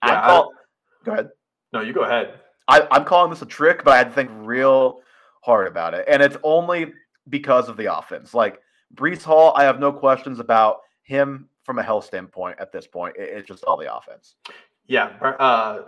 [0.04, 0.54] Yeah, I I- call,
[1.06, 1.30] go ahead.
[1.74, 2.40] No, you go ahead.
[2.68, 5.02] I, I'm calling this a trick, but I had to think real
[5.42, 6.06] hard about it.
[6.10, 6.94] And it's only
[7.30, 8.34] because of the offense.
[8.34, 8.60] Like
[8.94, 13.16] Breece Hall, I have no questions about him from a health standpoint at this point.
[13.18, 14.36] It- it's just all the offense.
[14.88, 15.08] Yeah.
[15.22, 15.84] Uh,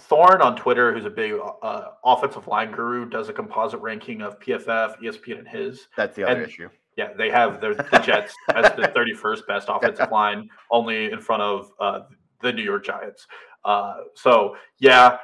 [0.00, 4.38] Thorne on Twitter, who's a big uh, offensive line guru, does a composite ranking of
[4.40, 5.86] PFF, ESPN, and his.
[5.96, 6.68] That's the other And- issue.
[6.94, 11.40] Yeah, they have their, the Jets as the 31st best offensive line, only in front
[11.40, 12.00] of uh,
[12.42, 13.26] the New York Giants.
[13.64, 15.16] Uh, so, yeah,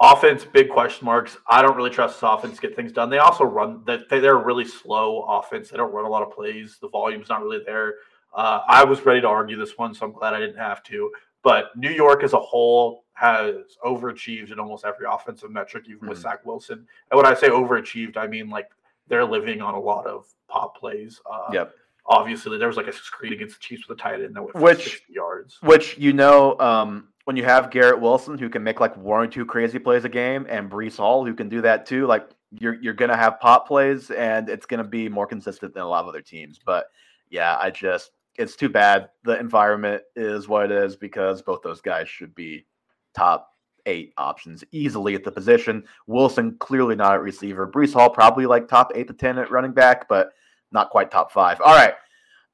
[0.00, 1.36] offense, big question marks.
[1.46, 3.10] I don't really trust this offense to get things done.
[3.10, 5.68] They also run that they, they're a really slow offense.
[5.68, 6.78] They don't run a lot of plays.
[6.80, 7.94] The volume's not really there.
[8.34, 11.10] Uh, I was ready to argue this one, so I'm glad I didn't have to.
[11.42, 13.54] But New York as a whole has
[13.84, 16.22] overachieved in almost every offensive metric, even with Mhm.
[16.22, 16.86] Zach Wilson.
[17.10, 18.70] And when I say overachieved, I mean like
[19.08, 21.20] they're living on a lot of pop plays.
[21.30, 21.74] Uh, Yep.
[22.06, 24.56] Obviously, there was like a screen against the Chiefs with a tight end that went
[24.56, 25.58] Which- 60 yards.
[25.62, 29.26] Which you know, um, when you have Garrett Wilson who can make like one or
[29.28, 32.74] two crazy plays a game, and Breece Hall who can do that too, like you're
[32.74, 36.08] you're gonna have pop plays, and it's gonna be more consistent than a lot of
[36.08, 36.58] other teams.
[36.64, 36.86] But
[37.30, 41.80] yeah, I just it's too bad the environment is what it is because both those
[41.80, 42.66] guys should be
[43.14, 43.48] top
[43.86, 45.84] eight options easily at the position.
[46.06, 47.70] Wilson clearly not at receiver.
[47.70, 50.30] Breece Hall probably like top eight to ten at running back, but
[50.70, 51.60] not quite top five.
[51.60, 51.94] All right,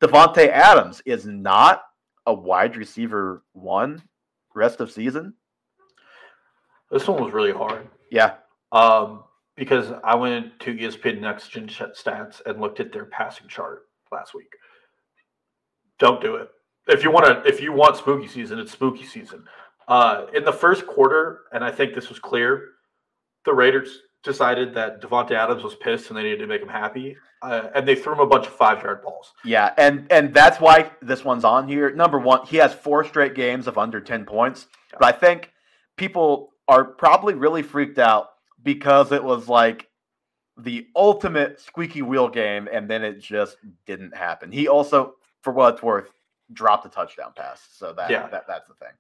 [0.01, 1.83] Davante Adams is not
[2.27, 4.03] a wide receiver one
[4.55, 5.35] rest of season.
[6.91, 7.87] This one was really hard.
[8.11, 8.37] Yeah,
[8.73, 9.25] Um,
[9.57, 14.35] because I went to ESPN Next Gen Stats and looked at their passing chart last
[14.35, 14.55] week.
[15.99, 16.49] Don't do it.
[16.87, 19.45] If you want to, if you want spooky season, it's spooky season.
[19.87, 22.65] Uh, in the first quarter, and I think this was clear,
[23.45, 27.17] the Raiders decided that Davante Adams was pissed and they needed to make him happy,
[27.43, 29.33] uh, and they threw him a bunch of five yard balls.
[29.45, 31.91] yeah, and and that's why this one's on here.
[31.91, 35.53] Number one, he has four straight games of under ten points, but I think
[35.97, 38.31] people are probably really freaked out
[38.63, 39.89] because it was like
[40.59, 44.51] the ultimate squeaky wheel game, and then it just didn't happen.
[44.51, 46.11] He also, for what it's worth,
[46.53, 48.27] dropped a touchdown pass, so that, Yeah.
[48.29, 48.93] that that's the thing.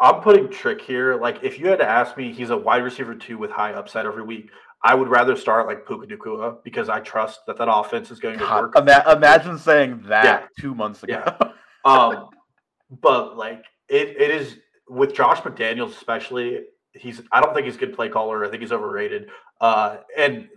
[0.00, 1.14] I'm putting trick here.
[1.16, 4.06] Like, if you had to ask me, he's a wide receiver two with high upside
[4.06, 4.50] every week.
[4.82, 8.38] I would rather start like Puka Nacua because I trust that that offense is going
[8.38, 8.76] to God, work.
[8.76, 10.46] ima- imagine saying that Yeah.
[10.60, 11.22] two months ago.
[11.40, 11.48] Yeah.
[11.86, 12.28] Um,
[12.90, 16.64] but like it, it is with Josh McDaniels especially.
[16.92, 18.44] He's I don't think he's a good play caller.
[18.44, 19.30] I think he's overrated.
[19.60, 20.48] Uh, and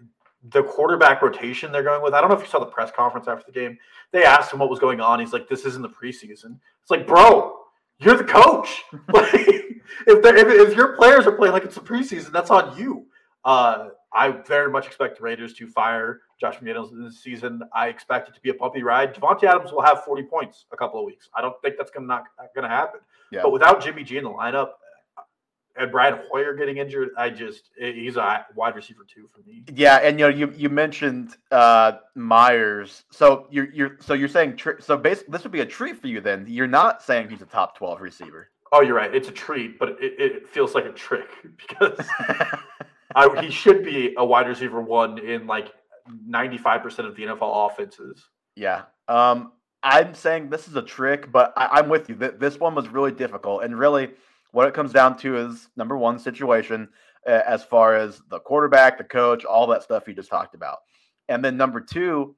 [0.49, 2.13] the quarterback rotation they're going with.
[2.13, 3.77] I don't know if you saw the press conference after the game.
[4.11, 5.19] They asked him what was going on.
[5.19, 7.57] He's like, "This isn't the preseason." It's like, bro,
[7.99, 8.83] you're the coach.
[9.13, 13.07] like, if, if if your players are playing like it's the preseason, that's on you.
[13.43, 17.61] Uh, I very much expect the Raiders to fire Josh McDaniels this season.
[17.73, 19.13] I expect it to be a puppy ride.
[19.13, 21.29] Davante Adams will have 40 points a couple of weeks.
[21.35, 22.23] I don't think that's gonna not,
[22.55, 23.01] going to happen.
[23.31, 23.41] Yeah.
[23.43, 24.69] But without Jimmy G in the lineup
[25.79, 29.63] and Brian Hoyer getting injured, I just he's a wide receiver two for me.
[29.73, 34.57] Yeah, and you know you you mentioned uh Meyers, so you're you're so you're saying
[34.57, 36.45] tri- so basically this would be a treat for you then.
[36.47, 38.49] You're not saying he's a top twelve receiver.
[38.71, 39.13] Oh, you're right.
[39.15, 41.29] It's a treat, but it, it feels like a trick
[41.69, 41.97] because
[43.15, 45.71] I, he should be a wide receiver one in like
[46.29, 48.25] 95% of the NFL offenses.
[48.55, 49.51] yeah, um,
[49.83, 52.15] I'm saying this is a trick, but I, I'm with you.
[52.15, 54.09] Th- This one was really difficult, and really,
[54.57, 56.89] what it comes down to is number one situation
[57.27, 60.79] uh, as far as the quarterback, the coach, all that stuff you just talked about,
[61.29, 62.35] and then number two,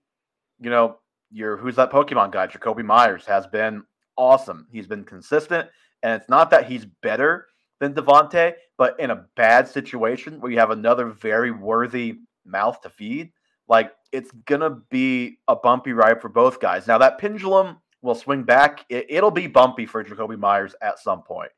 [0.60, 0.98] you know,
[1.32, 2.46] your who's that Pokemon guy?
[2.46, 3.84] Jakobi Meyers has been
[4.18, 4.68] awesome.
[4.70, 5.70] He's been consistent,
[6.04, 7.48] and it's not that he's better
[7.80, 12.90] than Davante, but in a bad situation where you have another very worthy mouth to
[12.90, 13.32] feed,
[13.70, 16.86] like it's gonna be a bumpy ride for both guys.
[16.86, 18.86] Now that pendulum will swing back.
[18.90, 21.52] It, it'll be bumpy for Jakobi Meyers at some point.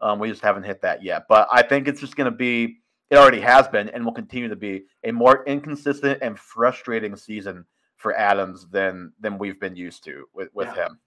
[0.00, 2.78] Um, we just haven't hit that yet, but I think it's just gonna be.
[3.08, 7.64] It already has been, and will continue to be a more inconsistent and frustrating season
[7.96, 10.86] for Adams than than we've been used to with, with Yeah.
[10.86, 10.98] him.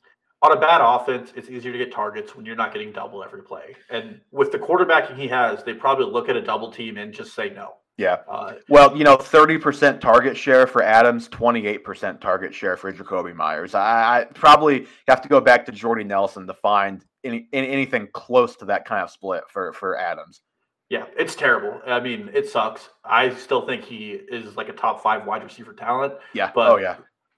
[0.42, 3.44] On a bad offense, it's easier to get targets when you're not getting double every
[3.44, 3.76] play.
[3.90, 7.36] And with the quarterbacking he has, they probably look at a double team and just
[7.36, 7.76] say no.
[8.00, 8.20] Yeah.
[8.30, 12.94] Uh, Well, you know, thirty percent target share for Adams, twenty-eight percent target share for
[12.94, 13.76] Jakobi Meyers.
[13.76, 18.08] I, I probably have to go back to Jordy Nelson to find any, any anything
[18.14, 20.42] close to that kind of split for for Adams.
[20.90, 21.82] yeah, it's terrible.
[21.86, 22.90] I mean, it sucks.
[23.04, 26.14] I still think he is like a top five wide receiver talent.
[26.34, 26.52] Yeah.
[26.56, 26.96] But- oh yeah.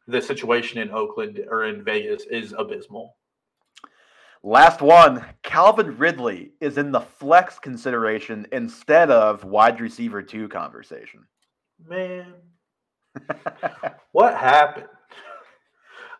[0.08, 3.16] The situation in Oakland or in Vegas is abysmal.
[4.44, 11.26] Last one, Calvin Ridley is in the flex consideration instead of wide receiver two conversation.
[11.88, 12.34] Man,
[14.12, 14.88] what happened?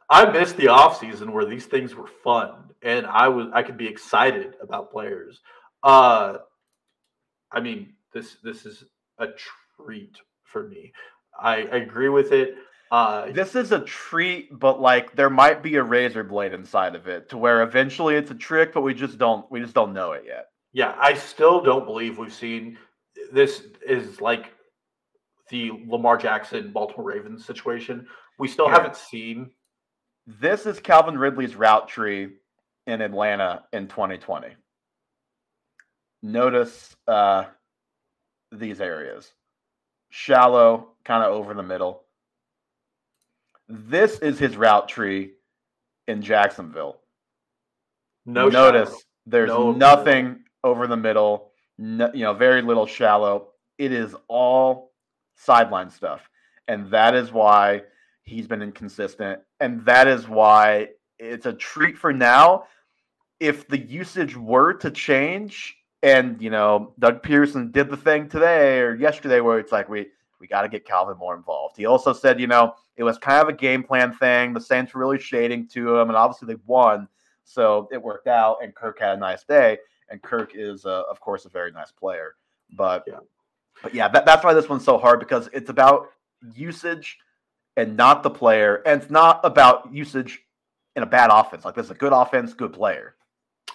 [0.10, 3.88] I missed the offseason where these things were fun and I was I could be
[3.88, 5.40] excited about players.
[5.82, 6.38] Uh
[7.52, 8.84] I mean, this this is
[9.18, 9.28] a
[9.78, 10.92] treat for me.
[11.40, 12.56] I, I agree with it.
[12.92, 17.08] Uh This is a treat, but like there might be a razor blade inside of
[17.08, 20.12] it to where eventually it's a trick, but we just don't we just don't know
[20.12, 20.48] it yet.
[20.74, 22.78] yeah, I still don't believe we've seen
[23.32, 24.54] this is like
[25.50, 28.08] the Lamar Jackson Baltimore Ravens situation.
[28.40, 28.74] We still Yeah.
[28.76, 29.52] haven't seen
[30.28, 32.38] This is Calvin Ridley's route tree
[32.88, 34.56] in Atlanta in 2020.
[36.24, 37.46] Notice uh,
[38.52, 39.34] these areas
[40.10, 42.04] shallow, kind of over the middle.
[43.72, 45.32] This is his route tree
[46.08, 47.00] in Jacksonville.
[48.26, 49.02] no Notice shadow.
[49.26, 53.48] there's No nothing over the middle, no, you know, very little shallow.
[53.78, 54.92] It is all
[55.36, 56.30] sideline stuff.
[56.68, 57.84] And that is why
[58.24, 59.40] he's been inconsistent.
[59.60, 62.66] And that is why it's a treat for now.
[63.40, 68.80] If the usage were to change, and you know, Doug Pederson did the thing today
[68.80, 70.08] or yesterday where it's like we
[70.40, 71.78] we got to get Calvin more involved.
[71.78, 74.54] He also said, you know, it was kind of a game plan thing.
[74.54, 77.08] The Saints were really shading to him, and obviously they won,
[77.44, 78.58] so it worked out.
[78.62, 79.80] And Kirk had a nice day.
[80.12, 82.36] and Kirk is, uh, of course, a very nice player.
[82.78, 83.20] But Yeah.
[83.82, 86.10] but yeah, that, that's why this one's so hard because it's about
[86.54, 87.18] usage
[87.78, 90.44] and not the player, and it's not about usage
[90.96, 91.66] in a bad offense.
[91.66, 93.16] Like this is a good offense, good player.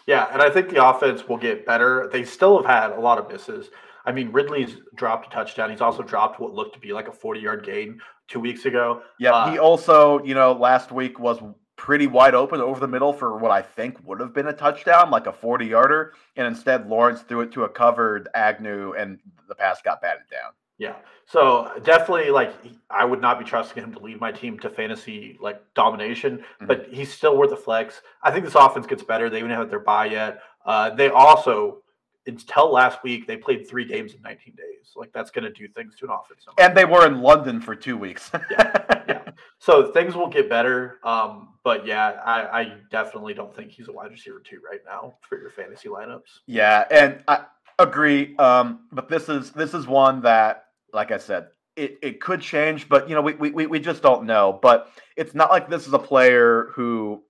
[0.06, 2.08] Yeah, and I think the offense will get better.
[2.12, 3.70] They still have had a lot of misses.
[4.04, 5.70] I mean, Ridley's dropped a touchdown.
[5.70, 7.98] He's also dropped what looked to be like a 40 yard gain
[8.28, 9.02] two weeks ago.
[9.18, 11.40] Yeah, he Uh, also, you know, last week was
[11.76, 15.10] pretty wide open over the middle for what I think would have been a touchdown,
[15.10, 16.14] like a 40 yarder.
[16.36, 19.18] And instead, Lawrence threw it to a covered Agnew, and
[19.48, 20.52] the pass got batted down.
[20.78, 20.94] Yeah.
[21.26, 22.52] So definitely, like,
[22.90, 26.66] I would not be trusting him to lead my team to fantasy like domination, Mhm.
[26.66, 28.00] but he's still worth a flex.
[28.22, 29.28] I think this offense gets better.
[29.30, 30.42] They even haven't their bye yet.
[30.64, 31.82] Uh, they also,
[32.26, 34.92] until last week, they played three games in 19 days.
[34.94, 36.44] Like, that's going to do things to an offense.
[36.46, 38.30] no And they were in London for two weeks.
[38.50, 39.22] yeah.
[39.58, 40.98] So things will get better.
[41.02, 45.14] Um, but yeah, I, I definitely don't think he's a wide receiver two right now
[45.28, 46.40] for your fantasy lineups.
[46.46, 47.44] Yeah, and I
[47.78, 48.36] agree.
[48.36, 52.88] Um, but this is this is one that, like I said, it, it could change,
[52.88, 54.58] but you know, we, we we just don't know.
[54.62, 57.22] But it's not like this is a player who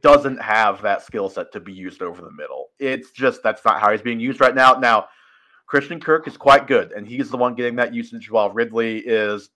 [0.00, 2.68] doesn't have that skill set to be used over the middle.
[2.78, 4.74] It's just that's not how he's being used right now.
[4.74, 5.08] Now,
[5.66, 9.50] Christian Kirk is quite good, and he's the one getting that usage while Ridley is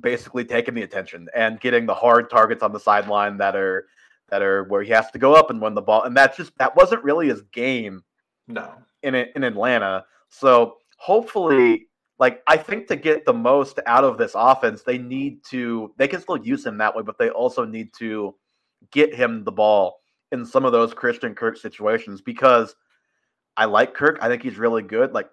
[0.00, 3.86] basically taking the attention and getting the hard targets on the sideline that are
[4.28, 6.02] that are where he has to go up and win the ball.
[6.02, 8.02] And that's just that wasn't really his game
[8.48, 8.74] No.
[9.02, 10.04] in in Atlanta.
[10.28, 15.44] So hopefully, like I think to get the most out of this offense, they need
[15.50, 18.34] to they can still use him that way, but they also need to
[18.90, 20.00] get him the ball
[20.32, 22.74] in some of those Christian Kirk situations because
[23.56, 24.18] I like Kirk.
[24.20, 25.12] I think he's really good.
[25.12, 25.30] Like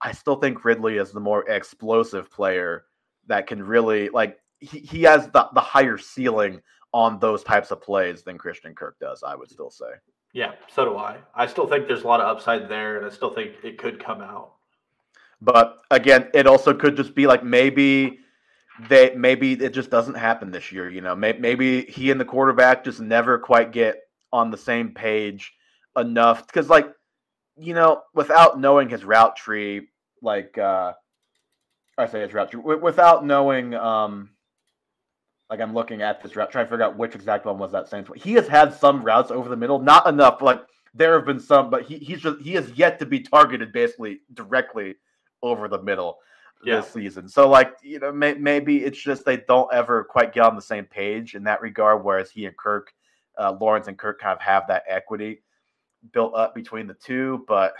[0.00, 2.84] I still think Ridley is the more explosive player
[3.26, 6.60] that can really like he, he has the, the higher ceiling
[6.92, 9.86] on those types of plays than Christian Kirk does, I would still say.
[10.32, 11.18] Yeah, so do I.
[11.34, 14.02] I still think there's a lot of upside there, and I still think it could
[14.02, 14.52] come out.
[15.40, 18.20] But again, it also could just be like maybe
[18.88, 20.88] they maybe it just doesn't happen this year.
[20.88, 24.00] You know, maybe, maybe he and the quarterback just never quite get
[24.32, 25.52] on the same page
[25.96, 26.88] enough because, like,
[27.56, 29.88] you know, without knowing his route tree,
[30.22, 30.92] like uh
[31.98, 34.30] I say his route tree, without knowing, um
[35.50, 37.88] like I'm looking at this route, trying to figure out which exact one was that
[37.88, 38.06] same.
[38.16, 40.40] He has had some routes over the middle, not enough.
[40.40, 40.62] Like
[40.94, 44.20] there have been some, but he he's just he has yet to be targeted basically
[44.32, 44.94] directly
[45.42, 46.18] over the middle
[46.64, 46.76] Yeah.
[46.76, 47.28] this season.
[47.28, 50.62] So like you know may, maybe it's just they don't ever quite get on the
[50.62, 52.04] same page in that regard.
[52.04, 52.92] Whereas he and Kirk,
[53.38, 55.42] uh, Lawrence and Kirk kind of have that equity
[56.12, 57.44] built up between the two.
[57.48, 57.74] But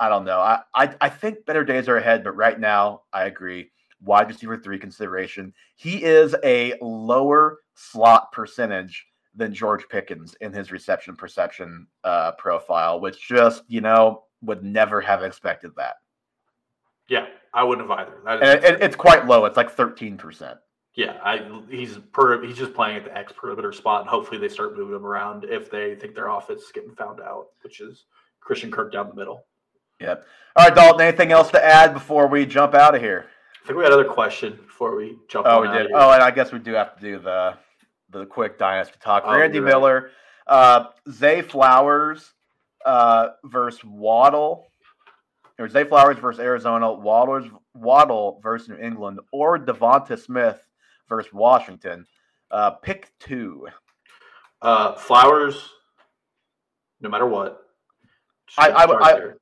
[0.00, 0.40] I don't know.
[0.40, 2.24] I I, I think better days are ahead.
[2.24, 3.70] But right now, I agree.
[4.00, 5.54] Wide receiver three consideration.
[5.76, 13.00] He is a lower slot percentage than George Pickens in his reception perception uh, profile,
[13.00, 15.96] which just you know would never have expected that.
[17.08, 18.16] Yeah, I wouldn't have either.
[18.26, 19.44] And it, it's quite low.
[19.44, 20.58] It's like thirteen percent.
[20.94, 21.40] yeah, I,
[21.70, 24.96] he's per, he's just playing at the X perimeter spot, and hopefully they start moving
[24.96, 28.04] him around if they think their offense is getting found out, which is
[28.40, 29.44] Christian Kirk down the middle.
[30.00, 30.24] Yep.
[30.56, 31.00] All right, Dalton.
[31.06, 33.26] Anything else to add before we jump out of here?
[33.62, 35.46] I think we had another question before we jump.
[35.46, 35.86] Oh, we out of did.
[35.88, 35.96] here.
[35.96, 37.54] Oh, and I guess we do have to do the
[38.10, 39.22] the quick dynasty talk.
[39.24, 39.70] Oh, Randy right.
[39.70, 40.10] Miller,
[40.46, 42.32] uh, Zay Flowers
[42.84, 44.66] uh, versus Waddle,
[45.58, 50.66] or Zay Flowers versus Arizona, Waddle Waddle versus New England, or Devonta Smith
[51.08, 52.06] versus Washington.
[52.50, 53.68] Uh, pick two.
[54.60, 55.68] Uh, Flowers,
[57.00, 57.58] no matter what.
[58.58, 59.36] I- I would- I- there.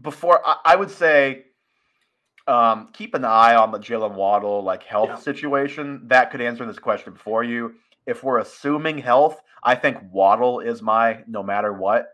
[0.00, 1.46] before I, I would say
[2.46, 5.14] um, keep an eye on the Jaylen Waddle like health Yeah.
[5.16, 6.08] situation.
[6.08, 7.74] That could answer this question for you.
[8.06, 12.08] If we're assuming health, I think Waddle is my no matter what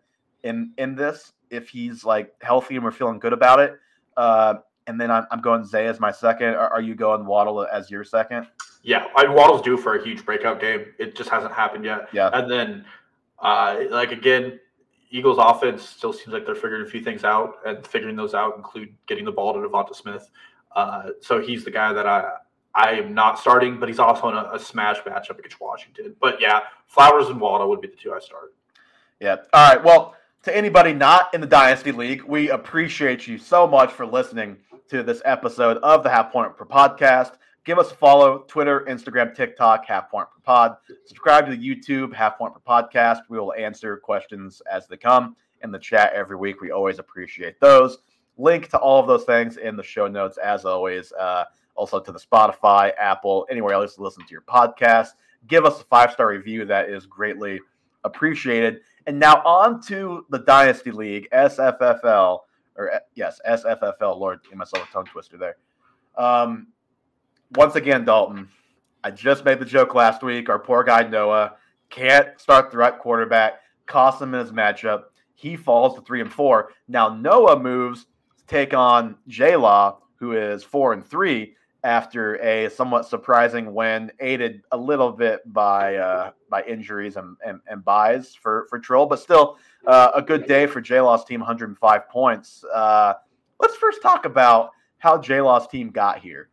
[0.45, 1.33] in in this.
[1.51, 3.79] If he's like healthy and we're feeling good about it,
[4.17, 4.55] uh,
[4.87, 6.55] and then I'm, I'm going Zay as my second.
[6.55, 8.47] Are, are you going Waddle as your second?
[8.83, 10.87] Yeah, I Waddle's due for a huge breakout game.
[10.99, 12.09] It just hasn't happened yet.
[12.13, 12.31] Yeah.
[12.33, 12.85] And then,
[13.39, 14.59] uh, like again,
[15.11, 18.57] Eagles' offense still seems like they're figuring a few things out, and figuring those out
[18.57, 20.31] include getting the ball to Devonta Smith.
[20.75, 22.31] Uh, so he's the guy that I
[22.75, 26.15] I am not starting, but he's also in a, a smash matchup against Washington.
[26.21, 28.55] But yeah, Flowers and Waddle would be the two I start.
[29.19, 29.37] Yeah.
[29.53, 29.85] All right.
[29.85, 34.57] Well, to anybody not in the Dynasty League, we appreciate you so much for listening
[34.89, 37.33] to this episode of the Half Point Per Podcast.
[37.65, 40.77] Give us a follow Twitter, Instagram, TikTok, Half Point Per Pod.
[41.05, 43.21] Subscribe to the YouTube, Half Point Per Podcast.
[43.29, 46.63] We will answer questions as they come in the chat every week.
[46.63, 47.99] We always appreciate those.
[48.39, 51.13] Link to all of those things in the show notes, as always.
[51.13, 51.45] Uh,
[51.75, 55.09] also to the Spotify, Apple, anywhere else to listen to your podcast.
[55.47, 56.65] Give us a five star review.
[56.65, 57.61] That is greatly
[58.05, 58.81] appreciated.
[59.07, 62.41] And now on to the Dynasty League, SFFL,
[62.77, 64.19] or uh, yes, SFFL.
[64.19, 65.57] Lord, give myself a tongue twister there.
[66.17, 66.69] Um,
[67.53, 68.49] once again, Dalton,
[69.03, 70.49] I just made the joke last week.
[70.49, 71.57] Our poor guy Noah
[71.89, 75.05] can't start the right quarterback, cost him in his matchup.
[75.35, 76.73] He falls to three and four.
[76.87, 78.05] Now Noah moves
[78.39, 81.55] to take on J Law, who is four and three
[81.85, 87.61] after a somewhat surprising win, aided a little bit by uh, by injuries and, and,
[87.69, 91.41] and buys for for Troll, but still uh, a good day for J Law's team,
[91.41, 92.65] 105 points.
[92.73, 93.15] Uh,
[93.59, 96.49] let's first talk about how J Law's team got here.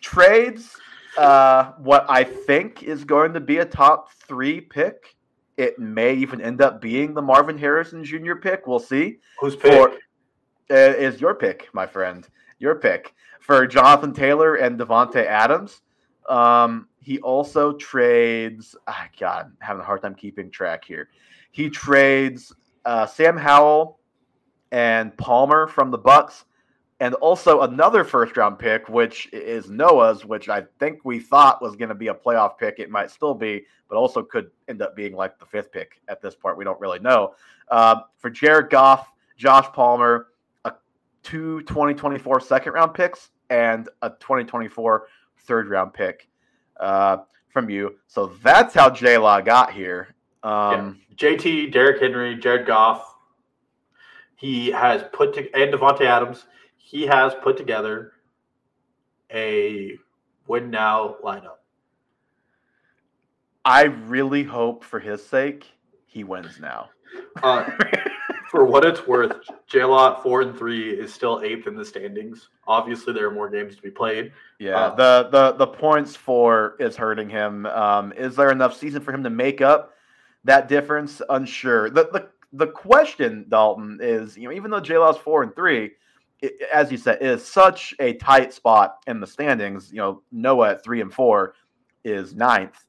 [0.00, 0.76] Trades
[1.18, 5.16] uh, what I think is going to be a top three pick.
[5.56, 8.36] It may even end up being the Marvin Harrison Jr.
[8.36, 8.66] pick.
[8.66, 9.18] We'll see.
[9.40, 9.72] Who's pick?
[9.72, 9.98] For,
[10.70, 12.26] is your pick, my friend.
[12.60, 13.14] Your pick
[13.48, 15.80] for Jonathan Taylor and Davante Adams.
[16.28, 18.76] Um, he also trades.
[18.86, 21.08] Oh God, I'm having a hard time keeping track here.
[21.50, 22.54] He trades
[22.84, 23.98] uh, Sam Howell
[24.70, 26.44] and Palmer from the Bucks,
[27.00, 31.74] and also another first round pick, which is Noah's, which I think we thought was
[31.74, 32.78] going to be a playoff pick.
[32.78, 36.20] It might still be, but also could end up being like the fifth pick at
[36.20, 36.58] this point.
[36.58, 37.32] We don't really know.
[37.70, 40.26] Uh, for Jared Goff, Josh Palmer,
[40.66, 40.74] a
[41.22, 45.06] two 2024 second round picks, and a 2024
[45.38, 46.28] third round pick
[46.78, 47.18] uh,
[47.48, 47.96] from you.
[48.06, 50.14] So that's how J Law got here.
[50.42, 51.30] Um, yeah.
[51.30, 53.14] JT, Derrick Henry, Jared Goff.
[54.36, 56.44] He has put to and Davante Adams.
[56.76, 58.12] He has put together
[59.32, 59.98] a
[60.46, 61.56] win now lineup.
[63.64, 65.66] I really hope for his sake
[66.06, 66.88] he wins now.
[67.42, 67.68] Uh,
[68.48, 72.48] for what it's worth, J Lot four and three is still eighth in the standings.
[72.66, 74.32] Obviously, there are more games to be played.
[74.58, 77.66] Yeah, uh, the the the points for is hurting him.
[77.66, 79.94] Um, is there enough season for him to make up
[80.44, 81.20] that difference?
[81.28, 81.90] Unsure.
[81.90, 85.92] The the the question, Dalton, is you know even though J Lot's four and three,
[86.40, 89.92] it, as you said, is such a tight spot in the standings.
[89.92, 91.54] You know, Noah at three and four
[92.02, 92.84] is ninth.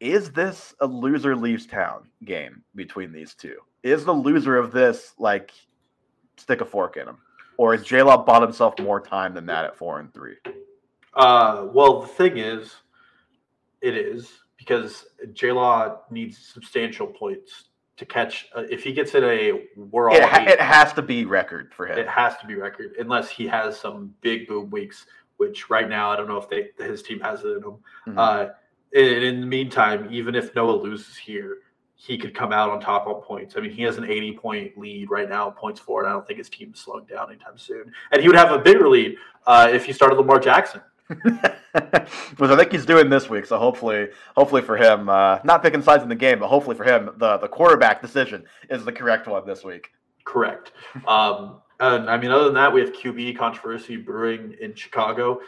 [0.00, 3.56] Is this a loser leaves town game between these two?
[3.82, 5.52] Is the loser of this like
[6.36, 7.18] stick a fork in him,
[7.56, 10.36] or is J Law bought himself more time than that at four and three?
[11.14, 12.74] Uh, well, the thing is,
[13.80, 17.64] it is because J Law needs substantial points
[17.96, 18.48] to catch.
[18.54, 21.86] Uh, if he gets in a world, it, ha- it, has to be record for
[21.86, 21.98] him.
[21.98, 25.06] It has to be record unless he has some big boom weeks,
[25.36, 27.76] which right now I don't know if they his team has it in him.
[28.06, 28.18] Mm-hmm.
[28.18, 28.46] Uh,
[28.94, 31.58] and in the meantime, even if Noah loses here,
[32.00, 33.56] he could come out on top on points.
[33.56, 36.08] I mean, he has an 80 point lead right now, points for it.
[36.08, 37.92] I don't think his team's slowing down anytime soon.
[38.12, 39.16] And he would have a bigger lead
[39.46, 40.80] uh, if he started Lamar Jackson.
[41.08, 43.46] Which I think he's doing this week.
[43.46, 46.84] So hopefully, hopefully for him, uh, not picking sides in the game, but hopefully for
[46.84, 49.90] him, the the quarterback decision is the correct one this week.
[50.24, 50.72] Correct.
[51.06, 55.40] Um, and I mean, other than that, we have QB controversy brewing in Chicago.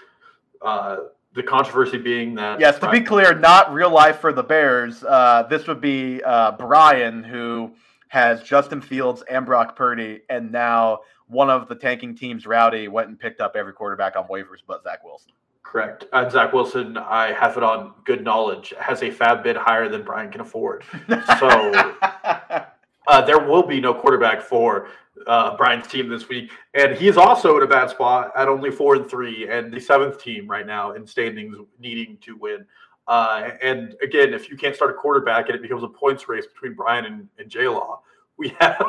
[0.62, 0.96] Uh,
[1.34, 5.04] the controversy being that yes, to be clear, not real life for the Bears.
[5.04, 7.72] Uh, this would be uh, Brian who
[8.08, 13.08] has Justin Fields and Brock Purdy, and now one of the tanking teams, Rowdy, went
[13.08, 15.32] and picked up every quarterback on waivers but Zach Wilson.
[15.62, 16.06] Correct.
[16.12, 20.02] And Zach Wilson, I have it on good knowledge, has a fab bid higher than
[20.02, 20.84] Brian can afford.
[21.38, 22.66] So
[23.10, 24.86] uh, there will be no quarterback for
[25.26, 28.94] uh, Brian's team this week, and he's also in a bad spot at only four
[28.94, 32.64] and three, and the seventh team right now in standings, needing to win.
[33.08, 36.46] Uh, and again, if you can't start a quarterback and it becomes a points race
[36.46, 38.00] between Brian and, and J Law,
[38.36, 38.80] we have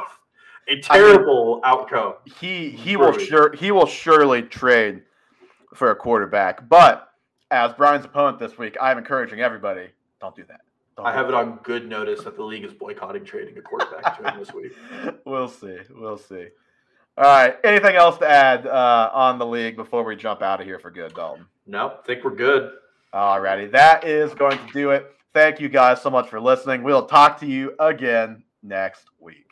[0.68, 2.14] a terrible I mean, outcome.
[2.40, 5.02] He he will sure he will surely trade
[5.74, 7.12] for a quarterback, but
[7.50, 9.88] as Brian's opponent this week, I'm encouraging everybody
[10.20, 10.62] don't do that.
[10.98, 14.30] I have it on good notice that the league is boycotting trading a quarterback to
[14.30, 14.74] him this week.
[15.26, 15.78] We'll see.
[15.90, 16.48] We'll see.
[17.18, 17.56] All right.
[17.64, 20.92] Anything else to add uh, on the league before we jump out of here for
[20.92, 21.46] good, Dalton?
[21.66, 22.72] No, think we're good.
[23.14, 23.68] All righty.
[23.68, 25.12] That is going to do it.
[25.34, 26.84] Thank you guys so much for listening.
[26.84, 29.51] We'll talk to you again next week.